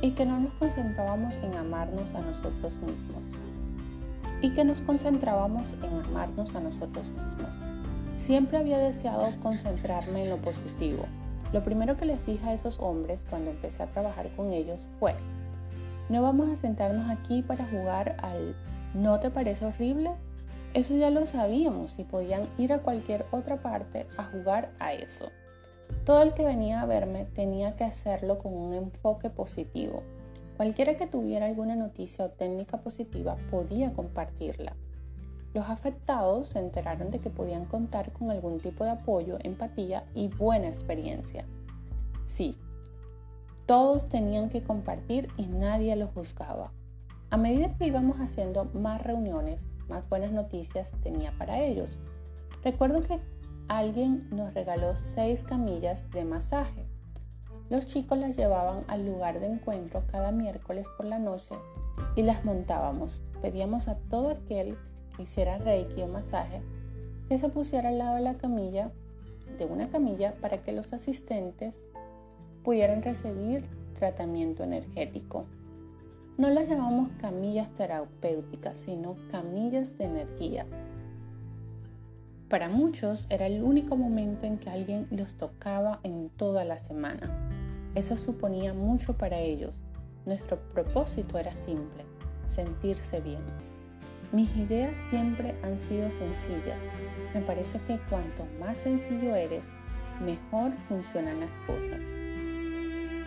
y 0.00 0.12
que 0.12 0.24
no 0.24 0.38
nos 0.38 0.52
concentrábamos 0.54 1.34
en 1.42 1.54
amarnos 1.54 2.14
a 2.14 2.20
nosotros 2.20 2.72
mismos. 2.76 3.21
Y 4.42 4.54
que 4.54 4.64
nos 4.64 4.82
concentrábamos 4.82 5.68
en 5.82 6.00
amarnos 6.04 6.54
a 6.54 6.60
nosotros 6.60 7.06
mismos. 7.06 7.50
Siempre 8.16 8.58
había 8.58 8.78
deseado 8.78 9.28
concentrarme 9.40 10.24
en 10.24 10.30
lo 10.30 10.36
positivo. 10.36 11.04
Lo 11.52 11.64
primero 11.64 11.96
que 11.96 12.06
les 12.06 12.26
dije 12.26 12.46
a 12.46 12.54
esos 12.54 12.78
hombres 12.80 13.24
cuando 13.30 13.50
empecé 13.50 13.82
a 13.82 13.92
trabajar 13.92 14.28
con 14.36 14.52
ellos 14.52 14.80
fue, 14.98 15.14
no 16.08 16.20
vamos 16.20 16.50
a 16.50 16.56
sentarnos 16.56 17.08
aquí 17.08 17.42
para 17.42 17.64
jugar 17.64 18.16
al 18.22 18.54
¿no 18.94 19.18
te 19.18 19.30
parece 19.30 19.64
horrible? 19.64 20.10
Eso 20.74 20.94
ya 20.94 21.10
lo 21.10 21.26
sabíamos 21.26 21.98
y 21.98 22.04
podían 22.04 22.46
ir 22.58 22.72
a 22.72 22.80
cualquier 22.80 23.24
otra 23.30 23.56
parte 23.56 24.06
a 24.16 24.24
jugar 24.24 24.70
a 24.80 24.92
eso. 24.92 25.30
Todo 26.04 26.22
el 26.22 26.34
que 26.34 26.44
venía 26.44 26.80
a 26.80 26.86
verme 26.86 27.26
tenía 27.34 27.76
que 27.76 27.84
hacerlo 27.84 28.38
con 28.38 28.54
un 28.54 28.74
enfoque 28.74 29.30
positivo. 29.30 30.02
Cualquiera 30.56 30.96
que 30.96 31.06
tuviera 31.06 31.46
alguna 31.46 31.76
noticia 31.76 32.24
o 32.24 32.28
técnica 32.28 32.78
positiva 32.78 33.36
podía 33.50 33.92
compartirla. 33.94 34.72
Los 35.54 35.68
afectados 35.68 36.48
se 36.48 36.60
enteraron 36.60 37.10
de 37.10 37.18
que 37.18 37.30
podían 37.30 37.66
contar 37.66 38.10
con 38.12 38.30
algún 38.30 38.60
tipo 38.60 38.84
de 38.84 38.90
apoyo, 38.90 39.38
empatía 39.42 40.02
y 40.14 40.28
buena 40.28 40.68
experiencia. 40.68 41.44
Sí, 42.26 42.56
todos 43.66 44.08
tenían 44.08 44.50
que 44.50 44.62
compartir 44.62 45.28
y 45.36 45.46
nadie 45.46 45.94
los 45.96 46.10
juzgaba. 46.10 46.72
A 47.30 47.36
medida 47.36 47.74
que 47.78 47.86
íbamos 47.86 48.20
haciendo 48.20 48.64
más 48.74 49.02
reuniones, 49.02 49.64
más 49.88 50.08
buenas 50.08 50.32
noticias 50.32 50.92
tenía 51.02 51.32
para 51.38 51.60
ellos. 51.60 51.98
Recuerdo 52.64 53.02
que 53.02 53.18
alguien 53.68 54.28
nos 54.30 54.52
regaló 54.52 54.94
seis 54.96 55.42
camillas 55.42 56.10
de 56.10 56.24
masaje. 56.24 56.91
Los 57.70 57.86
chicos 57.86 58.18
las 58.18 58.36
llevaban 58.36 58.84
al 58.88 59.06
lugar 59.06 59.40
de 59.40 59.46
encuentro 59.46 60.02
cada 60.10 60.30
miércoles 60.30 60.86
por 60.96 61.06
la 61.06 61.18
noche 61.18 61.54
y 62.16 62.22
las 62.22 62.44
montábamos. 62.44 63.20
Pedíamos 63.40 63.88
a 63.88 63.96
todo 64.08 64.30
aquel 64.30 64.76
que 65.16 65.22
hiciera 65.22 65.58
reiki 65.58 66.02
o 66.02 66.08
masaje 66.08 66.60
que 67.28 67.38
se 67.38 67.48
pusiera 67.48 67.88
al 67.88 67.98
lado 67.98 68.16
de 68.16 68.22
la 68.22 68.34
camilla, 68.34 68.90
de 69.58 69.64
una 69.64 69.88
camilla, 69.88 70.34
para 70.40 70.58
que 70.58 70.72
los 70.72 70.92
asistentes 70.92 71.74
pudieran 72.62 73.02
recibir 73.02 73.66
tratamiento 73.94 74.64
energético. 74.64 75.46
No 76.38 76.50
las 76.50 76.68
llamamos 76.68 77.10
camillas 77.20 77.72
terapéuticas, 77.74 78.76
sino 78.76 79.16
camillas 79.30 79.96
de 79.98 80.04
energía. 80.04 80.66
Para 82.52 82.68
muchos 82.68 83.24
era 83.30 83.46
el 83.46 83.62
único 83.62 83.96
momento 83.96 84.44
en 84.44 84.58
que 84.58 84.68
alguien 84.68 85.06
los 85.10 85.38
tocaba 85.38 85.98
en 86.02 86.28
toda 86.28 86.66
la 86.66 86.78
semana. 86.78 87.32
Eso 87.94 88.18
suponía 88.18 88.74
mucho 88.74 89.16
para 89.16 89.38
ellos. 89.38 89.72
Nuestro 90.26 90.58
propósito 90.74 91.38
era 91.38 91.50
simple, 91.52 92.04
sentirse 92.46 93.22
bien. 93.22 93.40
Mis 94.32 94.54
ideas 94.54 94.94
siempre 95.08 95.58
han 95.62 95.78
sido 95.78 96.10
sencillas. 96.10 96.78
Me 97.32 97.40
parece 97.40 97.80
que 97.86 97.98
cuanto 98.10 98.44
más 98.60 98.76
sencillo 98.76 99.34
eres, 99.34 99.64
mejor 100.20 100.74
funcionan 100.88 101.40
las 101.40 101.52
cosas. 101.66 102.06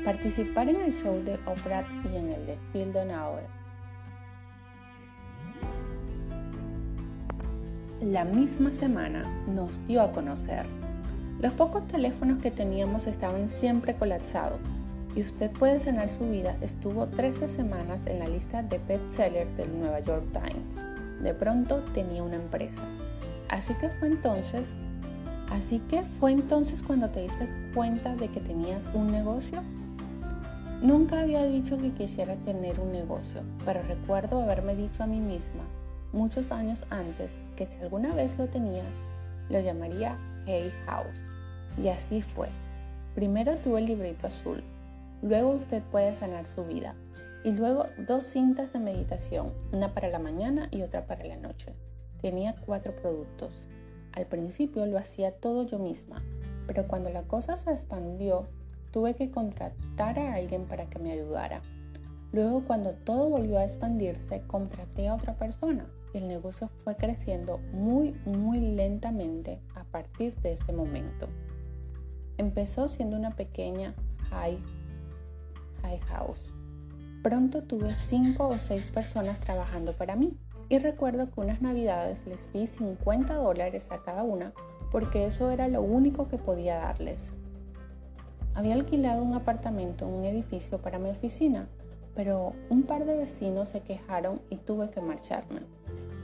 Participar 0.06 0.70
en 0.70 0.82
el 0.82 0.94
show 1.02 1.18
de 1.24 1.34
Oprah 1.48 1.88
y 2.14 2.16
en 2.16 2.30
el 2.30 2.46
de 2.46 2.60
Phil 2.72 2.94
Donahue. 2.94 3.65
La 8.06 8.24
misma 8.24 8.72
semana 8.72 9.26
nos 9.48 9.84
dio 9.88 10.00
a 10.04 10.12
conocer. 10.12 10.64
Los 11.42 11.54
pocos 11.54 11.88
teléfonos 11.88 12.40
que 12.40 12.52
teníamos 12.52 13.08
estaban 13.08 13.50
siempre 13.50 13.96
colapsados 13.96 14.60
y 15.16 15.22
Usted 15.22 15.50
puede 15.58 15.80
sanar 15.80 16.12
su 16.12 16.30
vida 16.30 16.56
estuvo 16.62 17.08
13 17.08 17.50
semanas 17.50 18.06
en 18.06 18.20
la 18.20 18.28
lista 18.28 18.62
de 18.62 18.78
bestsellers 18.78 19.58
del 19.58 19.80
New 19.80 19.90
York 20.06 20.28
Times. 20.32 21.24
De 21.24 21.34
pronto 21.34 21.82
tenía 21.96 22.22
una 22.22 22.36
empresa. 22.36 22.84
Así 23.50 23.74
que 23.82 23.90
fue 23.90 24.10
entonces, 24.10 24.68
así 25.50 25.80
que 25.80 26.04
fue 26.20 26.34
entonces 26.34 26.84
cuando 26.84 27.10
te 27.10 27.24
diste 27.24 27.50
cuenta 27.74 28.16
de 28.18 28.28
que 28.28 28.40
tenías 28.40 28.92
un 28.94 29.12
negocio. 29.12 29.64
Nunca 30.84 31.22
había 31.22 31.44
dicho 31.48 31.76
que 31.80 31.90
quisiera 31.90 32.36
tener 32.36 32.80
un 32.80 32.92
negocio, 32.92 33.42
pero 33.66 33.82
recuerdo 33.82 34.44
haberme 34.44 34.76
dicho 34.76 35.02
a 35.02 35.08
mí 35.08 35.22
misma 35.22 35.64
muchos 36.14 36.52
años 36.52 36.86
antes 36.92 37.32
que 37.56 37.66
si 37.66 37.80
alguna 37.80 38.14
vez 38.14 38.38
lo 38.38 38.48
tenía, 38.48 38.84
lo 39.50 39.60
llamaría 39.60 40.18
Hay 40.48 40.72
House. 40.86 41.16
Y 41.78 41.90
así 41.90 42.22
fue. 42.22 42.50
Primero 43.14 43.56
tuve 43.58 43.80
el 43.80 43.88
librito 43.88 44.28
azul. 44.28 44.64
Luego 45.22 45.52
usted 45.52 45.82
puede 45.92 46.16
sanar 46.16 46.46
su 46.46 46.66
vida. 46.66 46.96
Y 47.44 47.52
luego 47.52 47.86
dos 48.08 48.26
cintas 48.26 48.74
de 48.74 48.80
meditación, 48.80 49.52
una 49.72 49.94
para 49.94 50.10
la 50.10 50.20
mañana 50.20 50.68
y 50.72 50.82
otra 50.82 51.06
para 51.06 51.24
la 51.26 51.38
noche. 51.38 51.74
Tenía 52.22 52.56
cuatro 52.66 52.96
productos. 52.96 53.52
Al 54.14 54.26
principio 54.26 54.86
lo 54.86 54.98
hacía 54.98 55.32
todo 55.32 55.68
yo 55.68 55.78
misma, 55.78 56.22
pero 56.66 56.88
cuando 56.88 57.10
la 57.10 57.24
cosa 57.24 57.58
se 57.58 57.72
expandió, 57.72 58.48
tuve 58.92 59.14
que 59.14 59.30
contratar 59.30 60.18
a 60.18 60.36
alguien 60.36 60.68
para 60.68 60.86
que 60.86 61.00
me 61.00 61.12
ayudara. 61.12 61.62
Luego, 62.32 62.64
cuando 62.66 62.94
todo 62.94 63.30
volvió 63.30 63.60
a 63.60 63.66
expandirse, 63.66 64.42
contraté 64.48 65.08
a 65.08 65.16
otra 65.16 65.34
persona 65.36 65.86
el 66.18 66.28
negocio 66.28 66.68
fue 66.84 66.96
creciendo 66.96 67.60
muy, 67.74 68.12
muy 68.26 68.60
lentamente 68.60 69.60
a 69.76 69.84
partir 69.86 70.36
de 70.42 70.54
ese 70.54 70.74
momento. 70.74 71.28
Empezó 72.38 72.90
siendo 72.90 73.18
una 73.18 73.32
pequeña 73.32 73.94
high, 74.30 74.58
high 75.82 76.00
house. 76.08 76.52
Pronto 77.24 77.62
tuve 77.64 77.96
cinco 77.96 78.50
o 78.50 78.60
seis 78.60 78.92
personas 78.92 79.40
trabajando 79.40 79.94
para 79.94 80.16
mí 80.16 80.38
y 80.70 80.80
recuerdo 80.80 81.32
que 81.32 81.42
unas 81.42 81.62
navidades 81.62 82.26
les 82.26 82.52
di 82.52 82.68
50 82.68 83.34
dólares 83.36 83.92
a 83.92 84.04
cada 84.04 84.24
una 84.24 84.54
porque 84.92 85.26
eso 85.26 85.52
era 85.52 85.68
lo 85.68 85.82
único 85.82 86.30
que 86.30 86.38
podía 86.38 86.78
darles. 86.78 87.32
Había 88.56 88.76
alquilado 88.76 89.24
un 89.24 89.34
apartamento 89.34 90.08
en 90.08 90.14
un 90.14 90.26
edificio 90.26 90.82
para 90.82 90.98
mi 90.98 91.10
oficina, 91.10 91.68
pero 92.16 92.54
un 92.70 92.84
par 92.84 93.06
de 93.06 93.18
vecinos 93.18 93.70
se 93.70 93.82
quejaron 93.82 94.40
y 94.50 94.58
tuve 94.58 94.90
que 94.90 95.02
marcharme. 95.02 95.60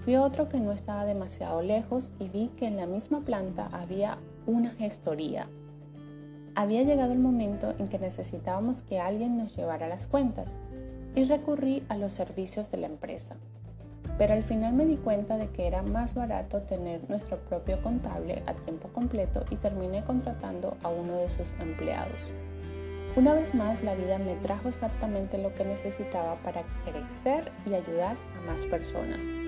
Fui 0.03 0.15
a 0.15 0.21
otro 0.21 0.49
que 0.49 0.59
no 0.59 0.71
estaba 0.71 1.05
demasiado 1.05 1.61
lejos 1.61 2.09
y 2.19 2.29
vi 2.29 2.47
que 2.57 2.67
en 2.67 2.77
la 2.77 2.87
misma 2.87 3.21
planta 3.21 3.69
había 3.71 4.17
una 4.47 4.71
gestoría. 4.71 5.47
Había 6.55 6.83
llegado 6.83 7.13
el 7.13 7.19
momento 7.19 7.73
en 7.79 7.87
que 7.87 7.99
necesitábamos 7.99 8.81
que 8.81 8.99
alguien 8.99 9.37
nos 9.37 9.55
llevara 9.55 9.87
las 9.87 10.07
cuentas 10.07 10.57
y 11.15 11.25
recurrí 11.25 11.83
a 11.89 11.97
los 11.97 12.13
servicios 12.13 12.71
de 12.71 12.77
la 12.77 12.87
empresa 12.87 13.37
pero 14.21 14.33
al 14.33 14.43
final 14.43 14.73
me 14.73 14.85
di 14.85 14.97
cuenta 14.97 15.35
de 15.35 15.49
que 15.49 15.65
era 15.65 15.81
más 15.81 16.13
barato 16.13 16.61
tener 16.61 17.01
nuestro 17.09 17.37
propio 17.37 17.81
contable 17.81 18.43
a 18.45 18.53
tiempo 18.53 18.87
completo 18.93 19.43
y 19.49 19.55
terminé 19.55 20.03
contratando 20.03 20.77
a 20.83 20.89
uno 20.89 21.17
de 21.17 21.27
sus 21.27 21.47
empleados. 21.59 22.17
Una 23.15 23.33
vez 23.33 23.55
más, 23.55 23.83
la 23.83 23.95
vida 23.95 24.19
me 24.19 24.35
trajo 24.35 24.69
exactamente 24.69 25.41
lo 25.41 25.51
que 25.55 25.65
necesitaba 25.65 26.35
para 26.43 26.61
crecer 26.85 27.51
y 27.65 27.73
ayudar 27.73 28.15
a 28.37 28.41
más 28.45 28.63
personas. 28.65 29.40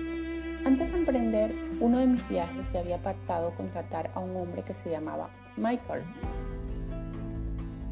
Antes 0.64 0.90
de 0.92 0.98
emprender 0.98 1.54
uno 1.80 1.98
de 1.98 2.06
mis 2.06 2.28
viajes 2.28 2.72
ya 2.72 2.80
había 2.80 2.96
pactado 2.98 3.54
contratar 3.54 4.10
a 4.14 4.20
un 4.20 4.34
hombre 4.34 4.62
que 4.62 4.72
se 4.72 4.90
llamaba 4.90 5.28
Michael. 5.56 6.02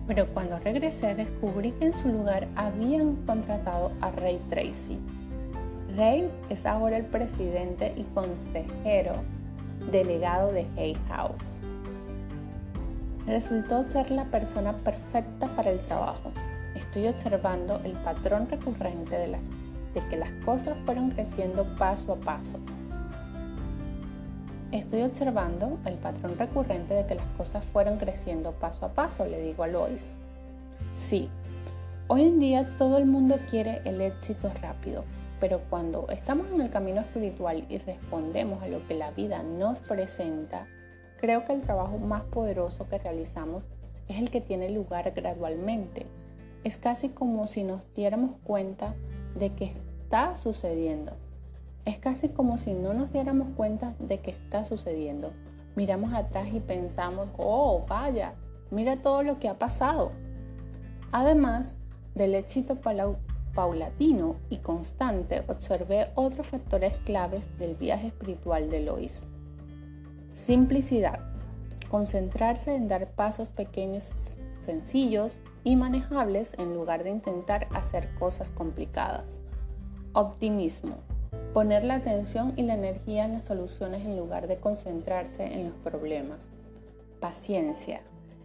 Pero 0.06 0.26
cuando 0.32 0.58
regresé 0.58 1.14
descubrí 1.14 1.72
que 1.72 1.86
en 1.86 1.94
su 1.94 2.08
lugar 2.08 2.48
habían 2.56 3.14
contratado 3.26 3.92
a 4.00 4.10
Ray 4.10 4.40
Tracy, 4.48 4.98
Ray 5.96 6.30
es 6.48 6.64
ahora 6.64 6.96
el 6.96 7.04
presidente 7.04 7.92
y 7.96 8.04
consejero 8.04 9.16
delegado 9.90 10.50
de 10.52 10.66
Hay 10.78 10.96
House. 11.08 11.60
Resultó 13.26 13.84
ser 13.84 14.10
la 14.10 14.24
persona 14.30 14.72
perfecta 14.78 15.54
para 15.54 15.70
el 15.70 15.80
trabajo. 15.86 16.32
Estoy 16.74 17.08
observando 17.08 17.80
el 17.84 17.92
patrón 17.92 18.48
recurrente 18.48 19.16
de, 19.18 19.28
las, 19.28 19.42
de 19.94 20.00
que 20.08 20.16
las 20.16 20.32
cosas 20.44 20.78
fueron 20.84 21.10
creciendo 21.10 21.64
paso 21.78 22.12
a 22.12 22.16
paso. 22.16 22.58
Estoy 24.72 25.02
observando 25.02 25.78
el 25.84 25.94
patrón 25.98 26.36
recurrente 26.38 26.94
de 26.94 27.06
que 27.06 27.14
las 27.14 27.30
cosas 27.32 27.62
fueron 27.62 27.98
creciendo 27.98 28.52
paso 28.52 28.86
a 28.86 28.88
paso, 28.88 29.26
le 29.26 29.42
digo 29.42 29.64
a 29.64 29.66
Lois. 29.66 30.12
Sí, 30.98 31.28
hoy 32.08 32.22
en 32.22 32.40
día 32.40 32.66
todo 32.78 32.96
el 32.96 33.06
mundo 33.06 33.36
quiere 33.50 33.80
el 33.84 34.00
éxito 34.00 34.50
rápido, 34.62 35.04
pero 35.40 35.60
cuando 35.68 36.08
estamos 36.08 36.50
en 36.52 36.62
el 36.62 36.70
camino 36.70 37.00
espiritual 37.00 37.66
y 37.68 37.78
respondemos 37.78 38.62
a 38.62 38.68
lo 38.68 38.86
que 38.86 38.94
la 38.94 39.10
vida 39.10 39.42
nos 39.42 39.78
presenta, 39.80 40.66
creo 41.20 41.44
que 41.46 41.52
el 41.52 41.62
trabajo 41.62 41.98
más 41.98 42.22
poderoso 42.24 42.88
que 42.88 42.96
realizamos 42.96 43.66
es 44.08 44.18
el 44.18 44.30
que 44.30 44.40
tiene 44.40 44.70
lugar 44.70 45.12
gradualmente. 45.14 46.06
Es 46.64 46.76
casi 46.76 47.08
como 47.08 47.46
si 47.46 47.64
nos 47.64 47.92
diéramos 47.94 48.36
cuenta 48.36 48.94
de 49.34 49.50
que 49.50 49.64
está 49.64 50.36
sucediendo. 50.36 51.12
Es 51.84 51.98
casi 51.98 52.28
como 52.28 52.56
si 52.58 52.74
no 52.74 52.94
nos 52.94 53.12
diéramos 53.12 53.48
cuenta 53.50 53.92
de 53.98 54.20
que 54.20 54.30
está 54.30 54.64
sucediendo. 54.64 55.32
Miramos 55.74 56.12
atrás 56.12 56.46
y 56.52 56.60
pensamos, 56.60 57.30
oh, 57.38 57.84
vaya, 57.88 58.32
mira 58.70 58.96
todo 58.96 59.24
lo 59.24 59.40
que 59.40 59.48
ha 59.48 59.54
pasado. 59.54 60.12
Además 61.10 61.74
del 62.14 62.34
éxito 62.36 62.76
paulatino 63.54 64.36
y 64.48 64.58
constante, 64.58 65.42
observé 65.48 66.06
otros 66.14 66.46
factores 66.46 66.96
claves 66.98 67.58
del 67.58 67.74
viaje 67.74 68.08
espiritual 68.08 68.70
de 68.70 68.84
Lois. 68.84 69.22
Simplicidad. 70.32 71.18
Concentrarse 71.90 72.74
en 72.74 72.88
dar 72.88 73.06
pasos 73.14 73.48
pequeños, 73.48 74.12
sencillos 74.60 75.34
y 75.64 75.76
manejables 75.76 76.54
en 76.58 76.74
lugar 76.74 77.04
de 77.04 77.10
intentar 77.10 77.66
hacer 77.74 78.14
cosas 78.14 78.50
complicadas. 78.50 79.40
Optimismo. 80.12 80.96
Poner 81.54 81.84
la 81.84 81.96
atención 81.96 82.52
y 82.56 82.62
la 82.62 82.74
energía 82.74 83.24
en 83.24 83.32
las 83.32 83.44
soluciones 83.44 84.04
en 84.04 84.16
lugar 84.16 84.46
de 84.46 84.58
concentrarse 84.58 85.44
en 85.44 85.64
los 85.64 85.74
problemas. 85.76 86.48
Paciencia 87.20 88.00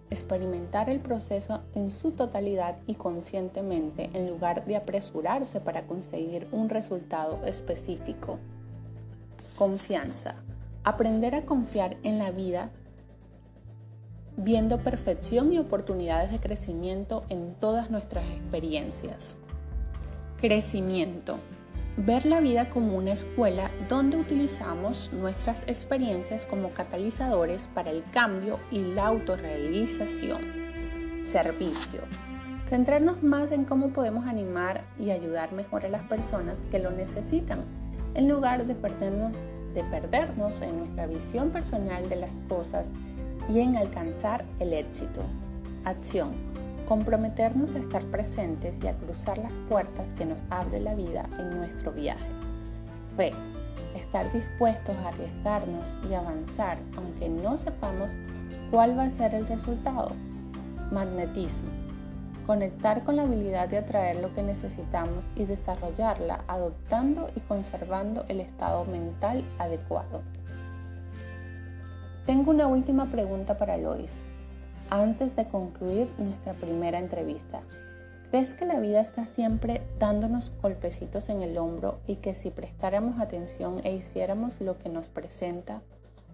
experimentar 0.10 0.90
el 0.90 1.00
proceso 1.00 1.60
en 1.76 1.92
su 1.92 2.16
totalidad 2.16 2.78
y 2.88 2.96
conscientemente 2.96 4.10
en 4.14 4.30
lugar 4.30 4.66
de 4.66 4.78
apresurarse 4.78 5.60
para 5.60 5.82
conseguir 5.82 6.48
un 6.52 6.70
resultado 6.70 7.44
específico. 7.46 8.40
Confianza. 9.58 10.36
Aprender 10.84 11.36
a 11.36 11.42
confiar 11.42 11.96
en 12.04 12.20
la 12.20 12.32
vida 12.32 12.72
viendo 14.38 14.78
perfección 14.84 15.52
y 15.52 15.58
oportunidades 15.58 16.32
de 16.32 16.40
crecimiento 16.40 17.24
en 17.30 17.56
todas 17.56 17.90
nuestras 17.90 18.24
experiencias. 18.32 19.38
Crecimiento. 20.40 21.40
Ver 21.98 22.28
la 22.28 22.40
vida 22.40 22.70
como 22.70 22.96
una 22.96 23.12
escuela 23.12 23.72
donde 23.90 24.18
utilizamos 24.18 25.12
nuestras 25.14 25.64
experiencias 25.68 26.46
como 26.46 26.72
catalizadores 26.72 27.68
para 27.74 27.90
el 27.90 28.04
cambio 28.12 28.60
y 28.70 28.94
la 28.94 29.08
autorrealización. 29.08 30.40
Servicio. 31.26 32.02
Centrarnos 32.70 33.24
más 33.24 33.52
en 33.52 33.66
cómo 33.66 33.92
podemos 33.94 34.28
animar 34.28 34.84
y 35.00 35.10
ayudar 35.10 35.54
mejor 35.54 35.86
a 35.86 35.90
las 35.90 36.04
personas 36.04 36.66
que 36.70 36.78
lo 36.78 36.92
necesitan, 36.92 37.66
en 38.14 38.30
lugar 38.30 38.68
de 38.68 38.76
perdernos, 38.76 39.34
de 39.74 39.84
perdernos 39.86 40.62
en 40.62 40.78
nuestra 40.78 41.08
visión 41.08 41.50
personal 41.50 42.08
de 42.10 42.18
las 42.18 42.32
cosas 42.48 42.90
y 43.50 43.60
en 43.60 43.78
alcanzar 43.78 44.44
el 44.60 44.74
éxito. 44.74 45.24
Acción. 45.86 46.32
Comprometernos 46.88 47.76
a 47.76 47.80
estar 47.80 48.02
presentes 48.06 48.80
y 48.82 48.88
a 48.88 48.94
cruzar 48.94 49.38
las 49.38 49.52
puertas 49.70 50.14
que 50.16 50.26
nos 50.26 50.40
abre 50.50 50.80
la 50.80 50.96
vida 50.96 51.28
en 51.40 51.58
nuestro 51.58 51.92
viaje. 51.94 52.30
Fe. 53.16 53.32
Estar 53.96 54.32
dispuestos 54.32 54.96
a 54.98 55.10
arriesgarnos 55.10 55.86
y 56.10 56.14
avanzar 56.14 56.78
aunque 56.96 57.30
no 57.30 57.58
sepamos 57.58 58.12
cuál 58.72 58.98
va 58.98 59.04
a 59.04 59.10
ser 59.10 59.34
el 59.34 59.48
resultado. 59.48 60.12
Magnetismo. 60.92 61.70
Conectar 62.46 63.04
con 63.04 63.18
la 63.18 63.24
habilidad 63.24 63.68
de 63.68 63.80
atraer 63.80 64.22
lo 64.22 64.34
que 64.34 64.44
necesitamos 64.44 65.24
y 65.36 65.44
desarrollarla 65.44 66.40
adoptando 66.48 67.30
y 67.36 67.42
conservando 67.42 68.24
el 68.30 68.40
estado 68.40 68.86
mental 68.86 69.44
adecuado. 69.60 70.22
Tengo 72.28 72.52
una 72.52 72.68
última 72.68 73.06
pregunta 73.06 73.58
para 73.58 73.78
Lois, 73.78 74.12
antes 74.90 75.38
de 75.38 75.46
concluir 75.46 76.10
nuestra 76.18 76.54
primera 76.56 77.00
entrevista. 77.00 77.62
¿Crees 78.30 78.54
que 78.54 78.66
la 78.66 78.82
vida 78.82 79.00
está 79.00 79.26
siempre 79.26 79.82
dándonos 79.98 80.52
golpecitos 80.62 81.30
en 81.30 81.42
el 81.42 81.58
hombro 81.58 81.98
y 82.06 82.18
que 82.18 82.36
si 82.36 82.50
prestáramos 82.50 83.22
atención 83.22 83.80
e 83.86 83.94
hiciéramos 83.94 84.60
lo 84.60 84.78
que 84.78 84.90
nos 84.90 85.08
presenta, 85.08 85.80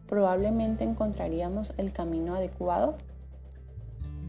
probablemente 0.10 0.84
encontraríamos 0.84 1.76
el 1.78 1.94
camino 1.94 2.34
adecuado? 2.34 2.96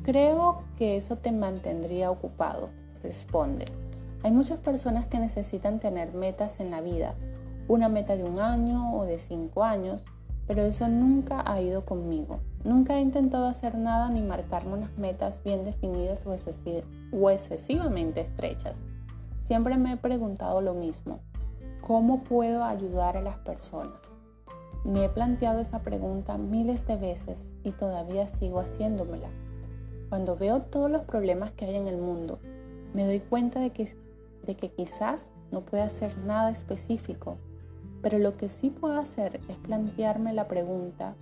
Creo 0.02 0.59
que 0.76 0.99
eso 0.99 1.16
te 1.16 1.33
mantendría 1.33 2.11
ocupado, 2.11 2.68
responde. 3.02 3.64
Hay 4.23 4.33
muchas 4.33 4.61
personas 4.61 5.06
que 5.06 5.18
necesitan 5.18 5.80
tener 5.80 6.12
metas 6.12 6.61
en 6.61 6.71
la 6.71 6.83
vida, 6.83 7.14
una 7.68 7.88
meta 7.88 8.18
de 8.18 8.25
un 8.25 8.38
año 8.38 8.94
o 8.94 9.06
de 9.06 9.18
cinco 9.18 9.64
años, 9.64 10.04
pero 10.46 10.62
eso 10.62 10.88
nunca 10.88 11.42
ha 11.46 11.60
ido 11.60 11.84
conmigo. 11.84 12.40
Nunca 12.64 12.96
he 12.96 13.00
intentado 13.00 13.46
hacer 13.46 13.76
nada 13.76 14.10
ni 14.10 14.22
marcarme 14.22 14.74
unas 14.74 14.96
metas 14.98 15.42
bien 15.42 15.64
definidas 15.64 16.26
o, 16.26 17.30
excesivamente 17.30 18.20
estrechas. 18.20 18.82
Siempre 19.38 19.76
me 19.76 19.92
he 19.92 19.96
preguntado 19.96 20.60
lo 20.60 20.74
mismo. 20.74 21.20
¿Cómo 21.80 22.24
puedo 22.24 22.64
ayudar 22.64 23.16
a 23.16 23.22
las 23.22 23.36
personas? 23.36 24.14
Me 24.84 25.04
he 25.04 25.08
planteado 25.08 25.60
esa 25.60 25.80
pregunta 25.80 26.36
miles 26.36 26.86
de 26.86 26.96
veces 26.96 27.52
y 27.62 27.72
todavía 27.72 28.26
sigo 28.26 28.60
haciéndomela. 28.60 29.28
Cuando 30.08 30.36
veo 30.36 30.62
todos 30.62 30.90
los 30.90 31.02
problemas 31.02 31.52
que 31.52 31.64
hay 31.64 31.76
en 31.76 31.86
el 31.86 31.96
mundo, 31.96 32.38
me 32.92 33.06
doy 33.06 33.20
cuenta 33.20 33.60
de 33.60 33.70
que, 33.70 33.94
de 34.44 34.56
que 34.56 34.70
quizás 34.70 35.30
no 35.50 35.62
pueda 35.62 35.84
hacer 35.84 36.16
nada 36.18 36.50
específico 36.50 37.38
pero 38.04 38.18
lo 38.18 38.37
que 38.37 38.50
sí 38.50 38.68
puedo 38.68 38.99
hacer 38.99 39.40
es 39.49 39.56
plantearme 39.56 40.34
la 40.34 40.46
pregunta 40.46 41.16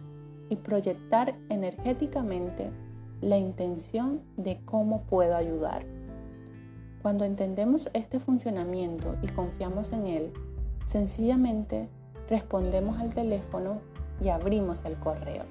y 0.49 0.57
proyectar 0.57 1.37
energéticamente 1.49 2.73
la 3.21 3.37
intención 3.37 4.21
de 4.37 4.61
cómo 4.65 5.03
puedo 5.03 5.37
ayudar. 5.37 5.87
Cuando 7.01 7.25
entendemos 7.25 7.89
este 7.95 8.19
funcionamiento 8.19 9.15
y 9.23 9.29
confiamos 9.29 9.93
en 9.93 10.09
él, 10.09 10.33
sencillamente 10.85 11.89
respondemos 12.29 13.01
al 13.01 13.15
teléfono 13.15 13.81
y 14.21 14.31
abrimos 14.31 14.85
el 14.85 14.97
correo. 14.97 15.45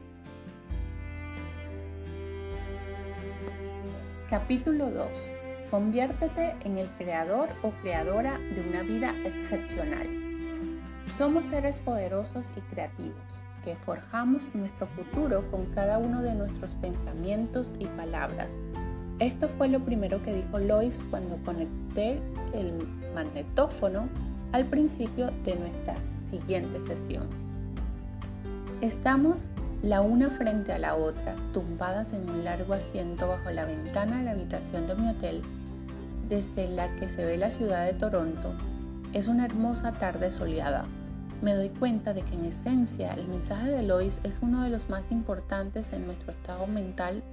Capítulo 4.29 4.91
2. 4.91 5.33
Conviértete 5.71 6.55
en 6.65 6.77
el 6.77 6.89
creador 6.97 7.47
o 7.63 7.69
creadora 7.81 8.37
de 8.37 8.67
una 8.67 8.83
vida 8.83 9.15
excepcional. 9.23 10.20
Somos 11.17 11.45
seres 11.45 11.81
poderosos 11.81 12.53
y 12.55 12.61
creativos 12.61 13.43
que 13.65 13.75
forjamos 13.75 14.55
nuestro 14.55 14.87
futuro 14.87 15.43
con 15.51 15.65
cada 15.65 15.97
uno 15.97 16.21
de 16.21 16.33
nuestros 16.33 16.73
pensamientos 16.75 17.73
y 17.79 17.85
palabras. 17.85 18.53
Esto 19.19 19.49
fue 19.49 19.67
lo 19.67 19.81
primero 19.81 20.23
que 20.23 20.33
dijo 20.33 20.57
Lois 20.57 21.05
cuando 21.11 21.35
conecté 21.43 22.21
el 22.53 22.73
magnetófono 23.13 24.07
al 24.53 24.65
principio 24.67 25.31
de 25.43 25.57
nuestra 25.57 25.97
siguiente 26.25 26.79
sesión. 26.79 27.27
Estamos 28.79 29.51
la 29.83 29.99
una 30.01 30.29
frente 30.29 30.71
a 30.71 30.79
la 30.79 30.95
otra, 30.95 31.35
tumbadas 31.51 32.13
en 32.13 32.27
un 32.29 32.45
largo 32.45 32.73
asiento 32.73 33.27
bajo 33.27 33.51
la 33.51 33.65
ventana 33.65 34.19
de 34.19 34.23
la 34.23 34.31
habitación 34.31 34.87
de 34.87 34.95
mi 34.95 35.09
hotel, 35.09 35.41
desde 36.29 36.69
la 36.69 36.89
que 36.95 37.09
se 37.09 37.25
ve 37.25 37.37
la 37.37 37.51
ciudad 37.51 37.85
de 37.85 37.93
Toronto. 37.93 38.55
Es 39.13 39.27
una 39.27 39.45
hermosa 39.45 39.91
tarde 39.91 40.31
soleada, 40.31 40.85
me 41.41 41.55
doy 41.55 41.69
cuenta 41.69 42.13
de 42.13 42.21
que 42.21 42.35
en 42.35 42.45
esencia 42.45 43.13
el 43.13 43.27
mensaje 43.27 43.71
de 43.71 43.83
Lois 43.83 44.19
es 44.23 44.39
uno 44.41 44.63
de 44.63 44.69
los 44.69 44.89
más 44.89 45.11
importantes 45.11 45.91
en 45.91 46.05
nuestro 46.05 46.31
estado 46.31 46.67
mental, 46.67 47.23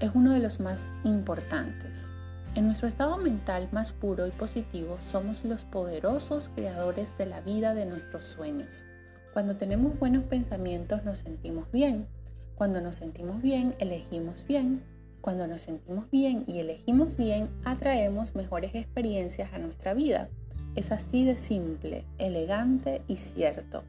es 0.00 0.10
uno 0.14 0.32
de 0.32 0.40
los 0.40 0.60
más 0.60 0.90
importantes. 1.04 2.08
En 2.54 2.66
nuestro 2.66 2.88
estado 2.88 3.18
mental 3.18 3.68
más 3.70 3.92
puro 3.92 4.26
y 4.26 4.30
positivo 4.30 4.98
somos 5.04 5.44
los 5.44 5.64
poderosos 5.64 6.50
creadores 6.54 7.16
de 7.18 7.26
la 7.26 7.40
vida 7.40 7.74
de 7.74 7.86
nuestros 7.86 8.24
sueños. 8.24 8.84
Cuando 9.32 9.56
tenemos 9.56 9.98
buenos 9.98 10.24
pensamientos 10.24 11.04
nos 11.04 11.20
sentimos 11.20 11.70
bien. 11.70 12.06
Cuando 12.54 12.80
nos 12.80 12.96
sentimos 12.96 13.42
bien, 13.42 13.74
elegimos 13.78 14.46
bien. 14.46 14.82
Cuando 15.20 15.46
nos 15.46 15.60
sentimos 15.62 16.10
bien 16.10 16.44
y 16.46 16.60
elegimos 16.60 17.16
bien, 17.16 17.50
atraemos 17.64 18.34
mejores 18.34 18.74
experiencias 18.74 19.52
a 19.52 19.58
nuestra 19.58 19.92
vida. 19.92 20.30
Es 20.76 20.92
así 20.92 21.24
de 21.24 21.38
simple, 21.38 22.04
elegante 22.18 23.00
y 23.08 23.16
cierto. 23.16 23.82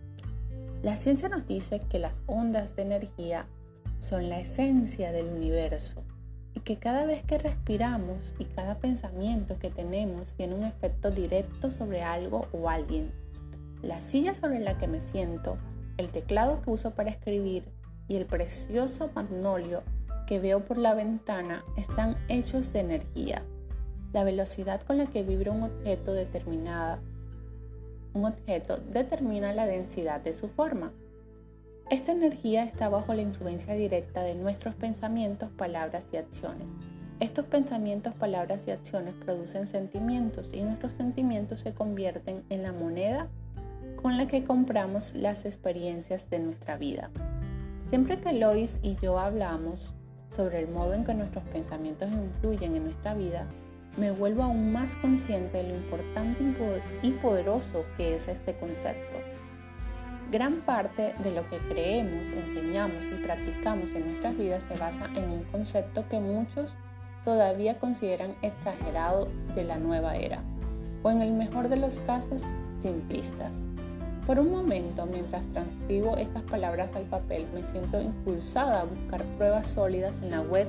La 0.84 0.96
ciencia 0.96 1.28
nos 1.28 1.46
dice 1.46 1.80
que 1.80 2.00
las 2.00 2.22
ondas 2.28 2.78
de 2.78 2.84
energía 2.84 3.46
son 4.00 4.30
la 4.30 4.40
esencia 4.40 5.12
del 5.12 5.28
universo 5.28 6.04
y 6.54 6.62
que 6.62 6.78
cada 6.78 7.06
vez 7.06 7.24
que 7.24 7.40
respiramos 7.40 8.36
y 8.40 8.46
cada 8.46 8.80
pensamiento 8.80 9.60
que 9.60 9.70
tenemos 9.70 10.36
tiene 10.36 10.56
un 10.56 10.64
efecto 10.64 11.12
directo 11.12 11.72
sobre 11.72 12.04
algo 12.04 12.48
o 12.54 12.70
alguien. 12.70 13.12
La 13.82 14.02
silla 14.02 14.34
sobre 14.34 14.60
la 14.60 14.78
que 14.78 14.88
me 14.88 15.02
siento, 15.02 15.58
el 15.98 16.14
teclado 16.14 16.62
que 16.62 16.70
uso 16.70 16.92
para 16.92 17.10
escribir 17.10 17.66
y 18.08 18.16
el 18.16 18.26
precioso 18.26 19.12
magnolio 19.14 19.84
que 20.26 20.40
veo 20.40 20.64
por 20.64 20.78
la 20.78 20.94
ventana 20.94 21.66
están 21.76 22.16
hechos 22.30 22.72
de 22.72 22.80
energía. 22.80 23.44
La 24.18 24.24
velocidad 24.24 24.82
con 24.82 24.98
la 24.98 25.06
que 25.06 25.22
vibra 25.22 25.52
un 25.52 25.62
objeto 25.62 26.12
determinada 26.12 26.98
un 28.16 28.26
objeto 28.26 28.78
determina 28.78 29.54
la 29.54 29.68
densidad 29.68 30.22
de 30.22 30.34
su 30.34 30.48
forma. 30.48 30.92
Esta 31.92 32.14
energía 32.14 32.64
está 32.64 32.90
bajo 32.90 33.14
la 33.14 33.22
influencia 33.22 33.76
directa 33.76 34.24
de 34.24 34.34
nuestros 34.34 34.74
pensamientos, 34.74 35.52
palabras 35.52 36.08
y 36.14 36.18
acciones. 36.18 36.68
Estos 37.20 37.46
pensamientos, 37.46 38.16
palabras 38.16 38.68
y 38.68 38.72
acciones 38.72 39.14
producen 39.24 39.68
sentimientos 39.68 40.52
y 40.52 40.64
nuestros 40.64 40.94
sentimientos 40.94 41.60
se 41.60 41.76
convierten 41.76 42.44
en 42.50 42.64
la 42.64 42.72
moneda 42.72 43.28
con 44.02 44.18
la 44.18 44.26
que 44.26 44.44
compramos 44.44 45.14
las 45.14 45.46
experiencias 45.46 46.28
de 46.32 46.40
nuestra 46.40 46.76
vida. 46.76 47.12
Siempre 47.86 48.20
que 48.20 48.34
Lois 48.34 48.80
y 48.82 48.96
yo 48.96 49.20
hablamos 49.20 49.94
sobre 50.32 50.60
el 50.60 50.70
modo 50.70 50.96
en 50.96 51.06
que 51.06 51.14
nuestros 51.14 51.44
pensamientos 51.44 52.10
influyen 52.12 52.76
en 52.76 52.86
nuestra 52.86 53.14
vida, 53.14 53.48
me 53.98 54.12
vuelvo 54.12 54.44
aún 54.44 54.72
más 54.72 54.96
consciente 54.96 55.58
de 55.58 55.70
lo 55.70 55.76
importante 55.76 56.44
y 57.02 57.12
poderoso 57.12 57.84
que 57.98 58.16
es 58.16 58.28
este 58.28 58.56
concepto. 58.56 59.14
Gran 60.32 60.62
parte 60.62 61.14
de 61.24 61.32
lo 61.32 61.50
que 61.50 61.58
creemos, 61.70 62.30
enseñamos 62.30 62.98
y 63.04 63.24
practicamos 63.24 63.90
en 63.96 64.08
nuestras 64.08 64.38
vidas 64.38 64.64
se 64.64 64.78
basa 64.78 65.10
en 65.16 65.30
un 65.30 65.44
concepto 65.46 66.08
que 66.10 66.20
muchos 66.20 66.74
todavía 67.24 67.80
consideran 67.80 68.36
exagerado 68.42 69.30
de 69.56 69.64
la 69.64 69.78
nueva 69.78 70.16
era, 70.16 70.44
o 71.02 71.12
en 71.12 71.22
el 71.22 71.32
mejor 71.32 71.70
de 71.70 71.78
los 71.78 72.00
casos, 72.02 72.44
simplistas. 72.78 73.68
Por 74.26 74.40
un 74.40 74.52
momento, 74.52 75.06
mientras 75.06 75.48
transcribo 75.48 76.18
estas 76.18 76.44
palabras 76.44 76.94
al 76.96 77.06
papel, 77.06 77.48
me 77.54 77.64
siento 77.64 78.02
impulsada 78.02 78.82
a 78.82 78.86
buscar 78.86 79.24
pruebas 79.38 79.68
sólidas 79.68 80.22
en 80.22 80.32
la 80.32 80.42
web 80.42 80.68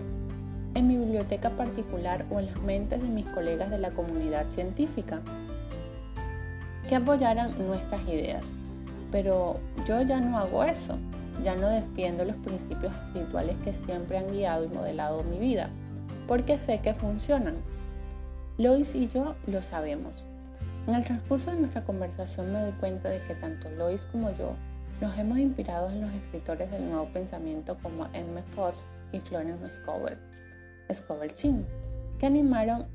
en 0.75 0.87
mi 0.87 0.97
biblioteca 0.97 1.51
particular 1.51 2.25
o 2.31 2.39
en 2.39 2.47
las 2.47 2.61
mentes 2.63 3.03
de 3.03 3.09
mis 3.09 3.27
colegas 3.27 3.71
de 3.71 3.79
la 3.79 3.91
comunidad 3.91 4.49
científica 4.49 5.21
que 6.89 6.97
apoyaran 6.97 7.53
nuestras 7.67 8.03
ideas. 8.09 8.53
pero 9.11 9.57
yo 9.87 10.03
ya 10.03 10.21
no 10.21 10.39
hago 10.39 10.65
eso, 10.65 10.99
ya 11.43 11.57
no 11.57 11.69
defiendo 11.69 12.25
los 12.25 12.37
principios 12.37 12.93
espirituales 12.95 13.57
que 13.65 13.73
siempre 13.73 14.19
han 14.19 14.31
guiado 14.33 14.65
y 14.65 14.69
modelado 14.69 15.23
mi 15.23 15.39
vida, 15.39 15.71
porque 16.27 16.59
sé 16.59 16.81
que 16.81 16.95
funcionan. 16.95 17.57
Lois 18.59 18.95
y 18.95 19.09
yo 19.09 19.35
lo 19.47 19.63
sabemos. 19.63 20.27
En 20.87 20.95
el 20.95 21.05
transcurso 21.05 21.51
de 21.51 21.59
nuestra 21.59 21.85
conversación 21.85 22.53
me 22.53 22.61
doy 22.61 22.73
cuenta 22.73 23.09
de 23.09 23.21
que 23.23 23.35
tanto 23.35 23.71
Lois 23.71 24.07
como 24.11 24.31
yo 24.33 24.55
nos 25.01 25.17
hemos 25.17 25.39
inspirado 25.39 25.91
en 25.91 26.01
los 26.01 26.13
escritores 26.13 26.71
del 26.71 26.89
nuevo 26.89 27.07
pensamiento 27.07 27.77
como 27.83 28.09
M. 28.13 28.43
Fox 28.55 28.85
y 29.13 29.21
Florence 29.21 29.69
Scovel, 29.69 30.19
Scovel 30.93 31.35
Chin, 31.35 31.67
que 32.19 32.27
animaron 32.27 32.87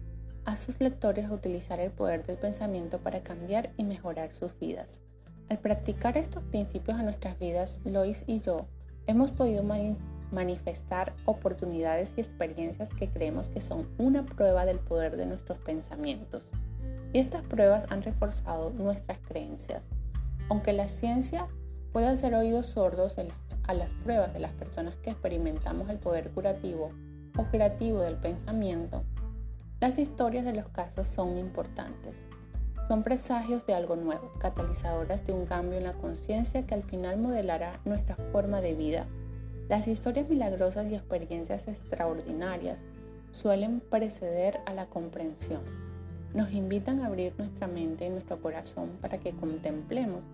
a 0.46 0.58
sus 0.58 0.80
lectores 0.82 1.26
a 1.26 1.34
utilizar 1.34 1.80
el 1.80 1.92
poder 1.92 2.26
del 2.26 2.38
pensamiento 2.38 3.00
para 3.00 3.24
cambiar 3.24 3.72
y 3.78 3.84
mejorar 3.84 4.32
sus 4.32 4.58
vidas. 4.60 5.02
Al 5.50 5.60
practicar 5.60 6.18
estos 6.18 6.44
principios 6.44 7.00
en 7.00 7.06
nuestras 7.06 7.40
vidas, 7.40 7.80
Lois 7.84 8.24
y 8.28 8.42
yo 8.42 8.66
hemos 9.08 9.32
podido 9.32 9.64
manifestar 10.32 11.14
oportunidades 11.26 12.14
y 12.18 12.22
experiencias 12.22 12.90
que 12.90 13.10
creemos 13.10 13.50
que 13.50 13.62
son 13.62 13.88
una 13.98 14.26
prueba 14.26 14.66
del 14.66 14.80
poder 14.80 15.18
de 15.18 15.26
nuestros 15.26 15.60
pensamientos. 15.60 16.52
Y 17.14 17.20
estas 17.20 17.44
pruebas 17.44 17.86
han 17.90 18.02
reforzado 18.02 18.72
nuestras 18.72 19.20
creencias. 19.20 19.84
Aunque 20.50 20.74
la 20.74 20.88
ciencia 20.88 21.48
puede 21.92 22.08
hacer 22.08 22.34
oídos 22.34 22.68
sordos 22.68 23.18
a 23.18 23.74
las 23.74 23.94
pruebas 23.94 24.34
de 24.34 24.40
las 24.40 24.52
personas 24.52 24.96
que 24.96 25.12
experimentamos 25.12 25.90
el 25.90 26.00
poder 26.00 26.32
curativo 26.32 26.92
o 27.38 27.43
creativo 27.46 28.00
del 28.00 28.15
pensamiento, 28.15 29.04
las 29.80 29.98
historias 29.98 30.46
de 30.46 30.54
los 30.54 30.69
casos 30.69 31.08
son 31.08 31.38
importantes. 31.38 32.22
Son 32.88 33.04
presagios 33.04 33.65
de 33.65 33.74
algo 33.74 33.96
nuevo, 33.96 34.32
catalizadoras 34.39 35.26
de 35.26 35.34
un 35.34 35.46
cambio 35.46 35.78
en 35.78 35.86
la 35.86 35.93
conciencia 35.93 36.65
que 36.65 36.74
al 36.74 36.84
final 36.84 37.17
modelará 37.17 37.80
nuestra 37.86 38.15
forma 38.32 38.62
de 38.62 38.74
vida. 38.74 39.08
Las 39.69 39.88
historias 39.88 40.30
milagrosas 40.30 40.89
y 40.91 40.96
experiencias 40.96 41.67
extraordinarias 41.67 42.80
suelen 43.32 43.80
preceder 43.80 44.60
a 44.65 44.74
la 44.74 44.86
comprensión. 44.86 45.62
Nos 46.34 46.52
invitan 46.52 47.02
a 47.02 47.08
abrir 47.08 47.34
nuestra 47.38 47.67
mente 47.67 48.06
y 48.06 48.10
nuestro 48.10 48.41
corazón 48.41 48.91
para 49.02 49.17
que 49.17 49.32
contemplemos 49.32 50.26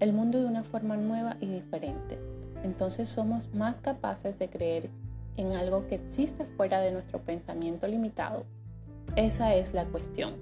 el 0.00 0.12
mundo 0.12 0.38
de 0.38 0.46
una 0.46 0.64
forma 0.64 0.96
nueva 0.96 1.36
y 1.40 1.46
diferente. 1.46 2.18
Entonces 2.62 3.08
somos 3.08 3.52
más 3.54 3.80
capaces 3.80 4.38
de 4.38 4.48
creer 4.48 4.90
en 5.38 5.54
algo 5.54 5.86
que 5.86 5.94
existe 5.94 6.44
fuera 6.44 6.80
de 6.80 6.92
nuestro 6.92 7.20
pensamiento 7.20 7.86
limitado. 7.86 8.44
Esa 9.16 9.54
es 9.54 9.72
la 9.72 9.84
cuestión. 9.86 10.36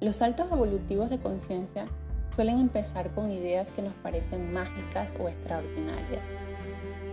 Los 0.00 0.16
saltos 0.16 0.50
evolutivos 0.50 1.10
de 1.10 1.18
conciencia 1.18 1.86
suelen 2.34 2.58
empezar 2.58 3.10
con 3.10 3.30
ideas 3.30 3.70
que 3.70 3.82
nos 3.82 3.94
parecen 3.94 4.52
mágicas 4.52 5.14
o 5.20 5.28
extraordinarias. 5.28 6.26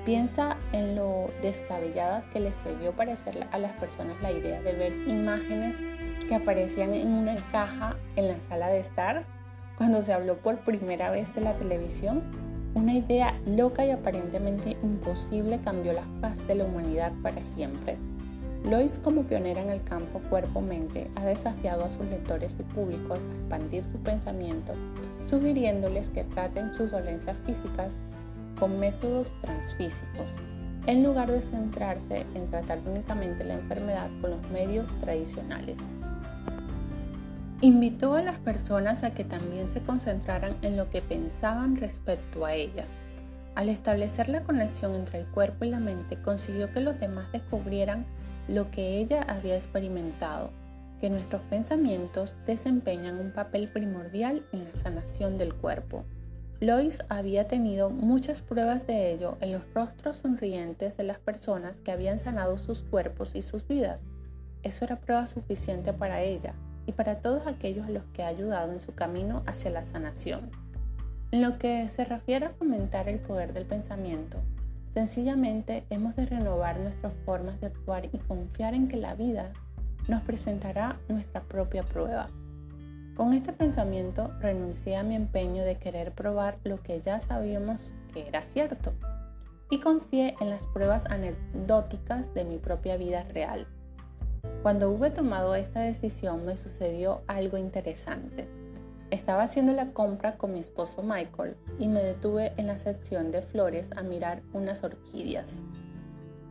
Piensa 0.05 0.55
en 0.71 0.95
lo 0.95 1.29
descabellada 1.41 2.23
que 2.31 2.39
les 2.39 2.63
debió 2.63 2.93
parecer 2.93 3.45
a 3.51 3.57
las 3.57 3.73
personas 3.73 4.21
la 4.21 4.31
idea 4.31 4.61
de 4.61 4.71
ver 4.71 4.93
imágenes 5.05 5.77
que 6.29 6.35
aparecían 6.35 6.93
en 6.93 7.09
una 7.09 7.35
caja 7.51 7.97
en 8.15 8.29
la 8.29 8.39
sala 8.39 8.69
de 8.69 8.79
estar 8.79 9.25
cuando 9.77 10.01
se 10.01 10.13
habló 10.13 10.37
por 10.37 10.59
primera 10.59 11.11
vez 11.11 11.35
de 11.35 11.41
la 11.41 11.57
televisión. 11.57 12.23
Una 12.73 12.93
idea 12.93 13.39
loca 13.45 13.85
y 13.85 13.91
aparentemente 13.91 14.77
imposible 14.83 15.59
cambió 15.63 15.93
la 15.93 16.03
faz 16.21 16.45
de 16.47 16.55
la 16.55 16.65
humanidad 16.65 17.11
para 17.23 17.43
siempre. 17.43 17.97
Lois, 18.63 18.99
como 18.99 19.23
pionera 19.23 19.61
en 19.61 19.69
el 19.69 19.83
campo 19.83 20.19
cuerpo-mente, 20.29 21.09
ha 21.15 21.25
desafiado 21.25 21.85
a 21.85 21.91
sus 21.91 22.05
lectores 22.07 22.57
y 22.59 22.63
públicos 22.63 23.19
a 23.19 23.35
expandir 23.39 23.85
su 23.85 23.97
pensamiento, 23.99 24.73
sugiriéndoles 25.27 26.09
que 26.09 26.23
traten 26.23 26.75
sus 26.75 26.91
dolencias 26.91 27.37
físicas 27.45 27.91
con 28.59 28.79
métodos 28.79 29.31
transfísicos, 29.41 30.27
en 30.87 31.03
lugar 31.03 31.31
de 31.31 31.41
centrarse 31.41 32.25
en 32.33 32.49
tratar 32.49 32.79
únicamente 32.85 33.43
la 33.43 33.55
enfermedad 33.55 34.09
con 34.21 34.31
los 34.31 34.49
medios 34.51 34.95
tradicionales. 34.99 35.77
Invitó 37.61 38.13
a 38.13 38.21
las 38.21 38.37
personas 38.37 39.03
a 39.03 39.15
que 39.15 39.23
también 39.23 39.67
se 39.67 39.81
concentraran 39.81 40.55
en 40.61 40.77
lo 40.77 40.91
que 40.91 41.01
pensaban 41.01 41.75
respecto 41.75 42.45
a 42.45 42.53
ella. 42.53 42.85
Al 43.55 43.69
establecer 43.69 44.29
la 44.29 44.43
conexión 44.43 44.93
entre 44.93 45.21
el 45.21 45.25
cuerpo 45.25 45.65
y 45.65 45.71
la 45.71 45.79
mente, 45.79 46.21
consiguió 46.21 46.71
que 46.71 46.81
los 46.81 46.99
demás 46.99 47.31
descubrieran 47.31 48.05
lo 48.47 48.69
que 48.69 48.99
ella 48.99 49.23
había 49.23 49.55
experimentado, 49.55 50.51
que 51.01 51.09
nuestros 51.09 51.41
pensamientos 51.49 52.35
desempeñan 52.45 53.19
un 53.19 53.31
papel 53.31 53.69
primordial 53.69 54.43
en 54.53 54.65
la 54.65 54.75
sanación 54.75 55.39
del 55.39 55.55
cuerpo. 55.55 56.05
Lois 56.59 57.01
había 57.09 57.47
tenido 57.47 57.89
muchas 57.89 58.43
pruebas 58.43 58.85
de 58.85 59.11
ello 59.11 59.35
en 59.41 59.53
los 59.53 59.63
rostros 59.73 60.17
sonrientes 60.17 60.95
de 60.95 61.05
las 61.05 61.17
personas 61.17 61.77
que 61.81 61.91
habían 61.91 62.19
sanado 62.19 62.59
sus 62.59 62.83
cuerpos 62.83 63.33
y 63.33 63.41
sus 63.41 63.67
vidas. 63.67 64.03
Eso 64.61 64.85
era 64.85 64.99
prueba 64.99 65.25
suficiente 65.25 65.91
para 65.91 66.21
ella 66.21 66.53
y 66.87 66.93
para 66.93 67.21
todos 67.21 67.45
aquellos 67.45 67.85
a 67.85 67.91
los 67.91 68.03
que 68.13 68.23
ha 68.23 68.27
ayudado 68.27 68.73
en 68.73 68.79
su 68.79 68.95
camino 68.95 69.43
hacia 69.45 69.69
la 69.69 69.83
sanación. 69.83 70.49
En 71.29 71.43
lo 71.43 71.59
que 71.59 71.87
se 71.89 72.05
refiere 72.05 72.47
a 72.47 72.49
fomentar 72.49 73.07
el 73.07 73.19
poder 73.19 73.53
del 73.53 73.65
pensamiento, 73.65 74.39
Sencillamente 74.97 75.83
hemos 75.91 76.15
de 76.15 76.25
renovar 76.25 76.79
nuestras 76.79 77.13
formas 77.23 77.61
de 77.61 77.67
actuar 77.67 78.05
y 78.11 78.17
confiar 78.17 78.73
en 78.73 78.87
que 78.87 78.97
la 78.97 79.13
vida 79.13 79.53
nos 80.07 80.23
presentará 80.23 80.97
nuestra 81.07 81.43
propia 81.43 81.83
prueba. 81.83 82.29
Con 83.15 83.33
este 83.33 83.53
pensamiento 83.53 84.33
renuncié 84.39 84.95
a 84.97 85.03
mi 85.03 85.13
empeño 85.13 85.63
de 85.63 85.75
querer 85.75 86.13
probar 86.13 86.57
lo 86.63 86.81
que 86.81 86.99
ya 86.99 87.19
sabíamos 87.19 87.93
que 88.11 88.27
era 88.27 88.43
cierto 88.43 88.91
y 89.69 89.81
confié 89.81 90.35
en 90.41 90.49
las 90.49 90.65
pruebas 90.65 91.05
anecdóticas 91.05 92.33
de 92.33 92.45
mi 92.45 92.57
propia 92.57 92.97
vida 92.97 93.23
real. 93.25 93.67
Cuando 94.67 94.91
hube 94.91 95.11
tomado 95.11 95.55
esta 95.55 95.79
decisión 95.79 96.45
me 96.45 96.57
sucedió 96.57 97.21
algo 97.27 97.55
interesante. 97.55 98.49
Estaba 99.11 99.43
haciendo 99.43 99.71
la 99.71 99.93
compra 99.93 100.37
con 100.37 100.51
mi 100.51 100.59
esposo 100.59 101.03
Michael 101.03 101.55
y 101.79 101.87
me 101.87 102.03
detuve 102.03 102.51
en 102.57 102.67
la 102.67 102.77
sección 102.77 103.31
de 103.31 103.41
flores 103.41 103.91
a 103.95 104.03
mirar 104.03 104.41
unas 104.51 104.83
orquídeas. 104.83 105.63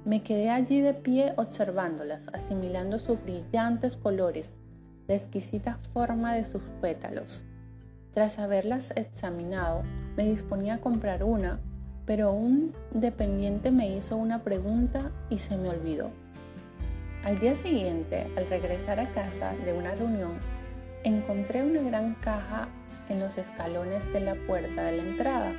Me 0.07 0.23
quedé 0.23 0.49
allí 0.49 0.81
de 0.81 0.95
pie 0.95 1.35
observándolas, 1.37 2.29
asimilando 2.33 2.99
sus 2.99 3.23
brillantes 3.23 3.99
colores, 3.99 4.57
la 5.09 5.15
exquisita 5.15 5.79
forma 5.93 6.35
de 6.35 6.47
sus 6.47 6.63
pétalos. 6.81 7.45
Tras 8.15 8.39
haberlas 8.39 8.93
examinado, 8.97 9.83
me 10.17 10.25
disponía 10.25 10.77
a 10.77 10.81
comprar 10.81 11.23
una, 11.23 11.61
pero 12.07 12.33
un 12.33 12.73
dependiente 12.93 13.71
me 13.71 13.95
hizo 13.95 14.17
una 14.17 14.43
pregunta 14.43 15.13
y 15.29 15.37
se 15.37 15.59
me 15.59 15.69
olvidó. 15.69 16.11
Al 17.27 17.41
día 17.41 17.57
siguiente, 17.57 18.29
al 18.37 18.47
regresar 18.49 19.01
a 19.01 19.11
casa 19.11 19.53
de 19.65 19.73
una 19.73 19.97
reunión, 19.97 20.39
encontré 21.03 21.65
una 21.65 21.83
gran 21.83 22.15
caja 22.15 22.69
en 23.09 23.19
los 23.19 23.37
escalones 23.37 24.13
de 24.13 24.21
la 24.21 24.37
puerta 24.47 24.85
de 24.85 24.99
la 24.99 25.03
entrada. 25.03 25.53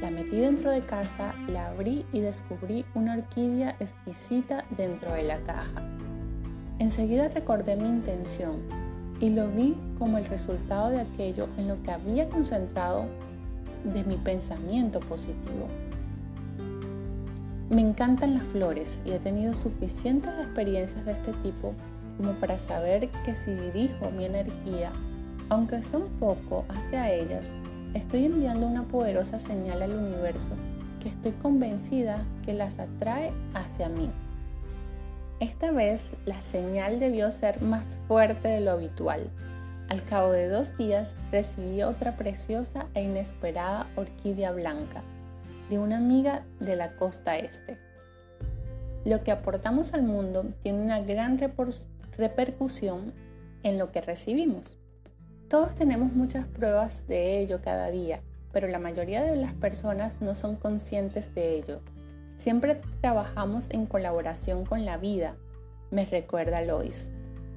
La 0.00 0.10
metí 0.10 0.40
dentro 0.40 0.70
de 0.70 0.80
casa, 0.80 1.34
la 1.48 1.66
abrí 1.66 2.06
y 2.14 2.20
descubrí 2.20 2.86
una 2.94 3.18
orquídea 3.18 3.76
exquisita 3.78 4.64
dentro 4.78 5.12
de 5.12 5.24
la 5.24 5.38
caja. 5.40 5.82
Enseguida 6.78 7.28
recordé 7.28 7.76
mi 7.76 7.90
intención 7.90 8.62
y 9.20 9.28
lo 9.34 9.48
vi 9.48 9.76
como 9.98 10.16
el 10.16 10.24
resultado 10.24 10.88
de 10.88 11.02
aquello 11.02 11.46
en 11.58 11.68
lo 11.68 11.82
que 11.82 11.90
había 11.90 12.30
concentrado 12.30 13.04
de 13.84 14.02
mi 14.04 14.16
pensamiento 14.16 14.98
positivo. 15.00 15.68
Me 17.72 17.80
encantan 17.80 18.34
las 18.34 18.42
flores 18.48 19.00
y 19.06 19.12
he 19.12 19.18
tenido 19.18 19.54
suficientes 19.54 20.30
experiencias 20.38 21.06
de 21.06 21.12
este 21.12 21.32
tipo 21.32 21.72
como 22.18 22.32
para 22.34 22.58
saber 22.58 23.08
que 23.24 23.34
si 23.34 23.50
dirijo 23.50 24.10
mi 24.10 24.26
energía, 24.26 24.92
aunque 25.48 25.82
sea 25.82 26.00
un 26.00 26.10
poco 26.18 26.66
hacia 26.68 27.10
ellas, 27.10 27.46
estoy 27.94 28.26
enviando 28.26 28.66
una 28.66 28.82
poderosa 28.82 29.38
señal 29.38 29.80
al 29.80 29.92
universo 29.92 30.50
que 31.00 31.08
estoy 31.08 31.32
convencida 31.32 32.26
que 32.44 32.52
las 32.52 32.78
atrae 32.78 33.32
hacia 33.54 33.88
mí. 33.88 34.10
Esta 35.40 35.70
vez 35.70 36.12
la 36.26 36.42
señal 36.42 37.00
debió 37.00 37.30
ser 37.30 37.62
más 37.62 37.98
fuerte 38.06 38.48
de 38.48 38.60
lo 38.60 38.72
habitual. 38.72 39.30
Al 39.88 40.04
cabo 40.04 40.30
de 40.30 40.50
dos 40.50 40.76
días 40.76 41.14
recibí 41.30 41.82
otra 41.82 42.16
preciosa 42.18 42.84
e 42.92 43.02
inesperada 43.02 43.86
orquídea 43.96 44.52
blanca 44.52 45.02
de 45.68 45.78
una 45.78 45.96
amiga 45.96 46.44
de 46.60 46.76
la 46.76 46.96
costa 46.96 47.38
este. 47.38 47.78
Lo 49.04 49.24
que 49.24 49.32
aportamos 49.32 49.94
al 49.94 50.02
mundo 50.02 50.44
tiene 50.62 50.80
una 50.80 51.00
gran 51.00 51.38
repercusión 52.16 53.12
en 53.62 53.78
lo 53.78 53.90
que 53.90 54.00
recibimos. 54.00 54.76
Todos 55.48 55.74
tenemos 55.74 56.12
muchas 56.12 56.46
pruebas 56.46 57.06
de 57.08 57.40
ello 57.40 57.60
cada 57.62 57.90
día, 57.90 58.20
pero 58.52 58.68
la 58.68 58.78
mayoría 58.78 59.22
de 59.22 59.36
las 59.36 59.54
personas 59.54 60.20
no 60.20 60.34
son 60.34 60.56
conscientes 60.56 61.34
de 61.34 61.56
ello. 61.56 61.80
Siempre 62.36 62.80
trabajamos 63.00 63.68
en 63.70 63.86
colaboración 63.86 64.64
con 64.64 64.84
la 64.84 64.96
vida, 64.96 65.36
me 65.90 66.06
recuerda 66.06 66.62
Lois. 66.62 67.10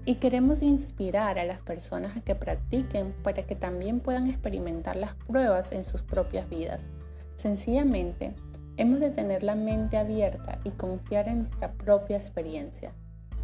Y 0.04 0.16
queremos 0.16 0.62
inspirar 0.62 1.40
a 1.40 1.46
las 1.46 1.60
personas 1.60 2.18
a 2.18 2.22
que 2.22 2.36
practiquen 2.36 3.14
para 3.24 3.44
que 3.44 3.56
también 3.56 4.00
puedan 4.00 4.28
experimentar 4.28 4.96
las 4.96 5.16
pruebas 5.16 5.72
en 5.72 5.84
sus 5.84 6.04
propias 6.04 6.48
vidas. 6.50 6.90
Sencillamente, 7.36 8.34
hemos 8.78 9.00
de 9.00 9.10
tener 9.10 9.44
la 9.44 9.56
mente 9.56 9.98
abierta 9.98 10.60
y 10.64 10.72
confiar 10.72 11.28
en 11.28 11.44
nuestra 11.44 11.74
propia 11.74 12.18
experiencia. 12.18 12.94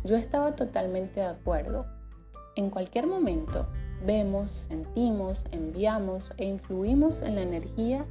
Yo 0.04 0.16
estaba 0.16 0.56
totalmente 0.56 1.20
de 1.20 1.28
acuerdo. 1.28 1.86
En 2.56 2.70
cualquier 2.70 3.08
momento, 3.08 3.68
vemos, 4.06 4.68
sentimos, 4.70 5.46
enviamos 5.52 6.34
e 6.38 6.46
influimos 6.46 7.22
en 7.22 7.36
la 7.36 7.42
energía 7.42 8.06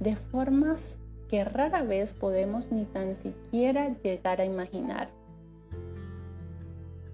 de 0.00 0.16
formas 0.16 0.98
que 1.28 1.44
rara 1.44 1.82
vez 1.82 2.12
podemos 2.12 2.72
ni 2.72 2.84
tan 2.84 3.14
siquiera 3.14 3.96
llegar 4.02 4.40
a 4.40 4.44
imaginar. 4.44 5.08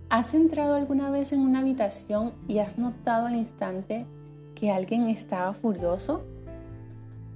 ¿Has 0.09 0.35
entrado 0.35 0.75
alguna 0.75 1.11
vez 1.11 1.33
en 1.33 1.41
una 1.41 1.59
habitación 1.59 2.33
y 2.49 2.59
has 2.59 2.79
notado 2.79 3.27
al 3.27 3.35
instante 3.35 4.07
que 4.55 4.71
alguien 4.71 5.09
estaba 5.09 5.53
furioso? 5.53 6.25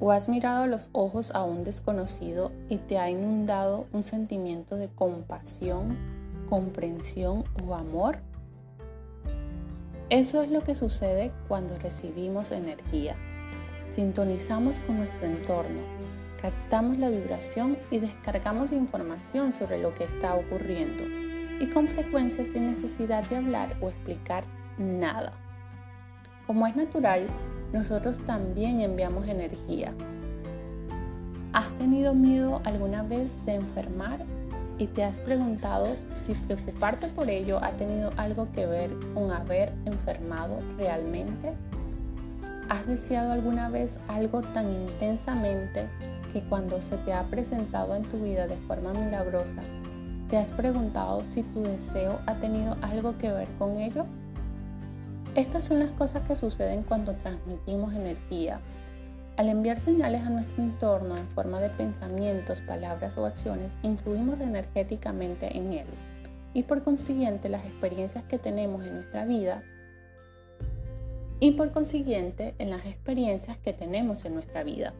¿O 0.02 0.12
has 0.12 0.30
mirado 0.30 0.66
los 0.66 0.88
ojos 0.92 1.30
a 1.34 1.44
un 1.44 1.62
desconocido 1.62 2.52
y 2.70 2.78
te 2.78 2.98
ha 2.98 3.10
inundado 3.10 3.86
un 3.92 4.02
sentimiento 4.02 4.76
de 4.76 4.88
compasión, 4.88 5.98
comprensión 6.48 7.44
o 7.62 7.74
amor? 7.74 8.20
Eso 10.08 10.40
es 10.40 10.50
lo 10.50 10.64
que 10.64 10.74
sucede 10.74 11.32
cuando 11.48 11.78
recibimos 11.78 12.50
energía. 12.50 13.14
Sintonizamos 13.90 14.80
con 14.80 14.96
nuestro 14.96 15.26
entorno, 15.26 15.82
captamos 16.40 16.96
la 16.96 17.10
vibración 17.10 17.76
y 17.90 17.98
descargamos 17.98 18.72
información 18.72 19.52
sobre 19.52 19.82
lo 19.82 19.94
que 19.94 20.04
está 20.04 20.34
ocurriendo 20.34 21.04
y 21.62 21.66
con 21.66 21.88
frecuencia 21.88 22.46
sin 22.46 22.68
necesidad 22.68 23.28
de 23.28 23.36
hablar 23.36 23.76
o 23.82 23.90
explicar 23.90 24.44
nada. 24.78 25.34
Como 26.46 26.66
es 26.66 26.74
natural, 26.74 27.28
nosotros 27.72 28.18
también 28.26 28.80
enviamos 28.80 29.28
energía. 29.28 29.92
¿Has 31.52 31.72
tenido 31.74 32.14
miedo 32.14 32.61
alguna 32.64 33.02
vez 33.02 33.37
de 33.44 33.54
enfermar 33.54 34.24
y 34.78 34.87
te 34.87 35.04
has 35.04 35.18
preguntado 35.18 35.96
si 36.16 36.35
preocuparte 36.35 37.09
por 37.09 37.28
ello 37.28 37.62
ha 37.62 37.72
tenido 37.72 38.12
algo 38.16 38.50
que 38.52 38.66
ver 38.66 38.90
con 39.14 39.30
haber 39.33 39.72
enfermado 39.85 40.61
realmente? 40.78 41.52
¿Has 42.68 42.87
deseado 42.87 43.33
alguna 43.33 43.68
vez 43.68 43.98
algo 44.06 44.42
tan 44.42 44.72
intensamente 44.72 45.88
que 46.33 46.40
cuando 46.42 46.80
se 46.80 46.96
te 46.98 47.12
ha 47.12 47.24
presentado 47.24 47.96
en 47.96 48.04
tu 48.04 48.18
vida 48.20 48.46
de 48.46 48.56
forma 48.68 48.92
milagrosa, 48.92 49.61
te 50.28 50.38
has 50.38 50.52
preguntado 50.52 51.24
si 51.24 51.42
tu 51.42 51.62
deseo 51.64 52.20
ha 52.26 52.35
tenido 52.35 52.76
algo 52.83 53.18
que 53.18 53.33
ver 53.33 53.48
con 53.59 53.76
ello? 53.76 54.06
Estas 55.36 55.64
son 55.64 55.78
las 55.78 55.92
cosas 55.92 56.26
que 56.26 56.34
suceden 56.34 56.82
cuando 56.82 57.14
transmitimos 57.14 57.94
energía. 57.94 58.60
Al 59.36 59.48
enviar 59.48 59.78
señales 59.78 60.22
a 60.22 60.30
nuestro 60.30 60.60
entorno 60.62 61.16
en 61.16 61.28
forma 61.28 61.60
de 61.60 61.70
pensamientos, 61.70 62.60
palabras 62.60 63.16
o 63.16 63.24
acciones, 63.24 63.78
influimos 63.82 64.40
energéticamente 64.40 65.56
en 65.56 65.72
él. 65.72 65.86
Y 66.52 66.64
por 66.64 66.82
consiguiente, 66.82 67.48
las 67.48 67.64
experiencias 67.64 68.24
que 68.24 68.38
tenemos 68.38 68.84
en 68.84 68.94
nuestra 68.94 69.24
vida 69.24 69.62
y 71.38 71.52
por 71.52 71.70
consiguiente 71.70 72.54
en 72.58 72.70
las 72.70 72.84
experiencias 72.84 73.56
que 73.58 73.72
tenemos 73.72 74.24
en 74.24 74.34
nuestra 74.34 74.64
vida. 74.64 74.94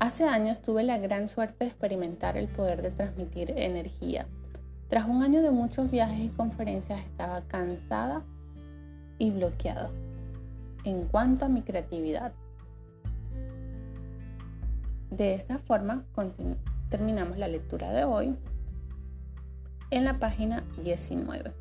Hace 0.00 0.24
años 0.24 0.60
tuve 0.60 0.82
la 0.82 0.98
gran 0.98 1.28
suerte 1.28 1.64
de 1.64 1.70
experimentar 1.70 2.36
el 2.36 2.48
poder 2.48 2.82
de 2.82 2.90
transmitir 2.90 3.52
energía. 3.52 4.26
Tras 4.88 5.06
un 5.06 5.22
año 5.22 5.42
de 5.42 5.52
muchos 5.52 5.90
viajes 5.92 6.18
y 6.18 6.28
conferencias 6.28 7.00
estaba 7.04 7.42
cansada 7.42 8.24
y 9.20 9.30
bloqueada 9.30 9.90
en 10.82 11.04
cuanto 11.04 11.44
a 11.44 11.48
mi 11.48 11.62
creatividad. 11.62 12.32
De 15.10 15.34
esta 15.34 15.58
forma 15.58 16.04
terminamos 16.88 17.38
la 17.38 17.46
lectura 17.46 17.92
de 17.92 18.04
hoy 18.04 18.36
en 19.90 20.04
la 20.04 20.18
página 20.18 20.64
19. 20.82 21.52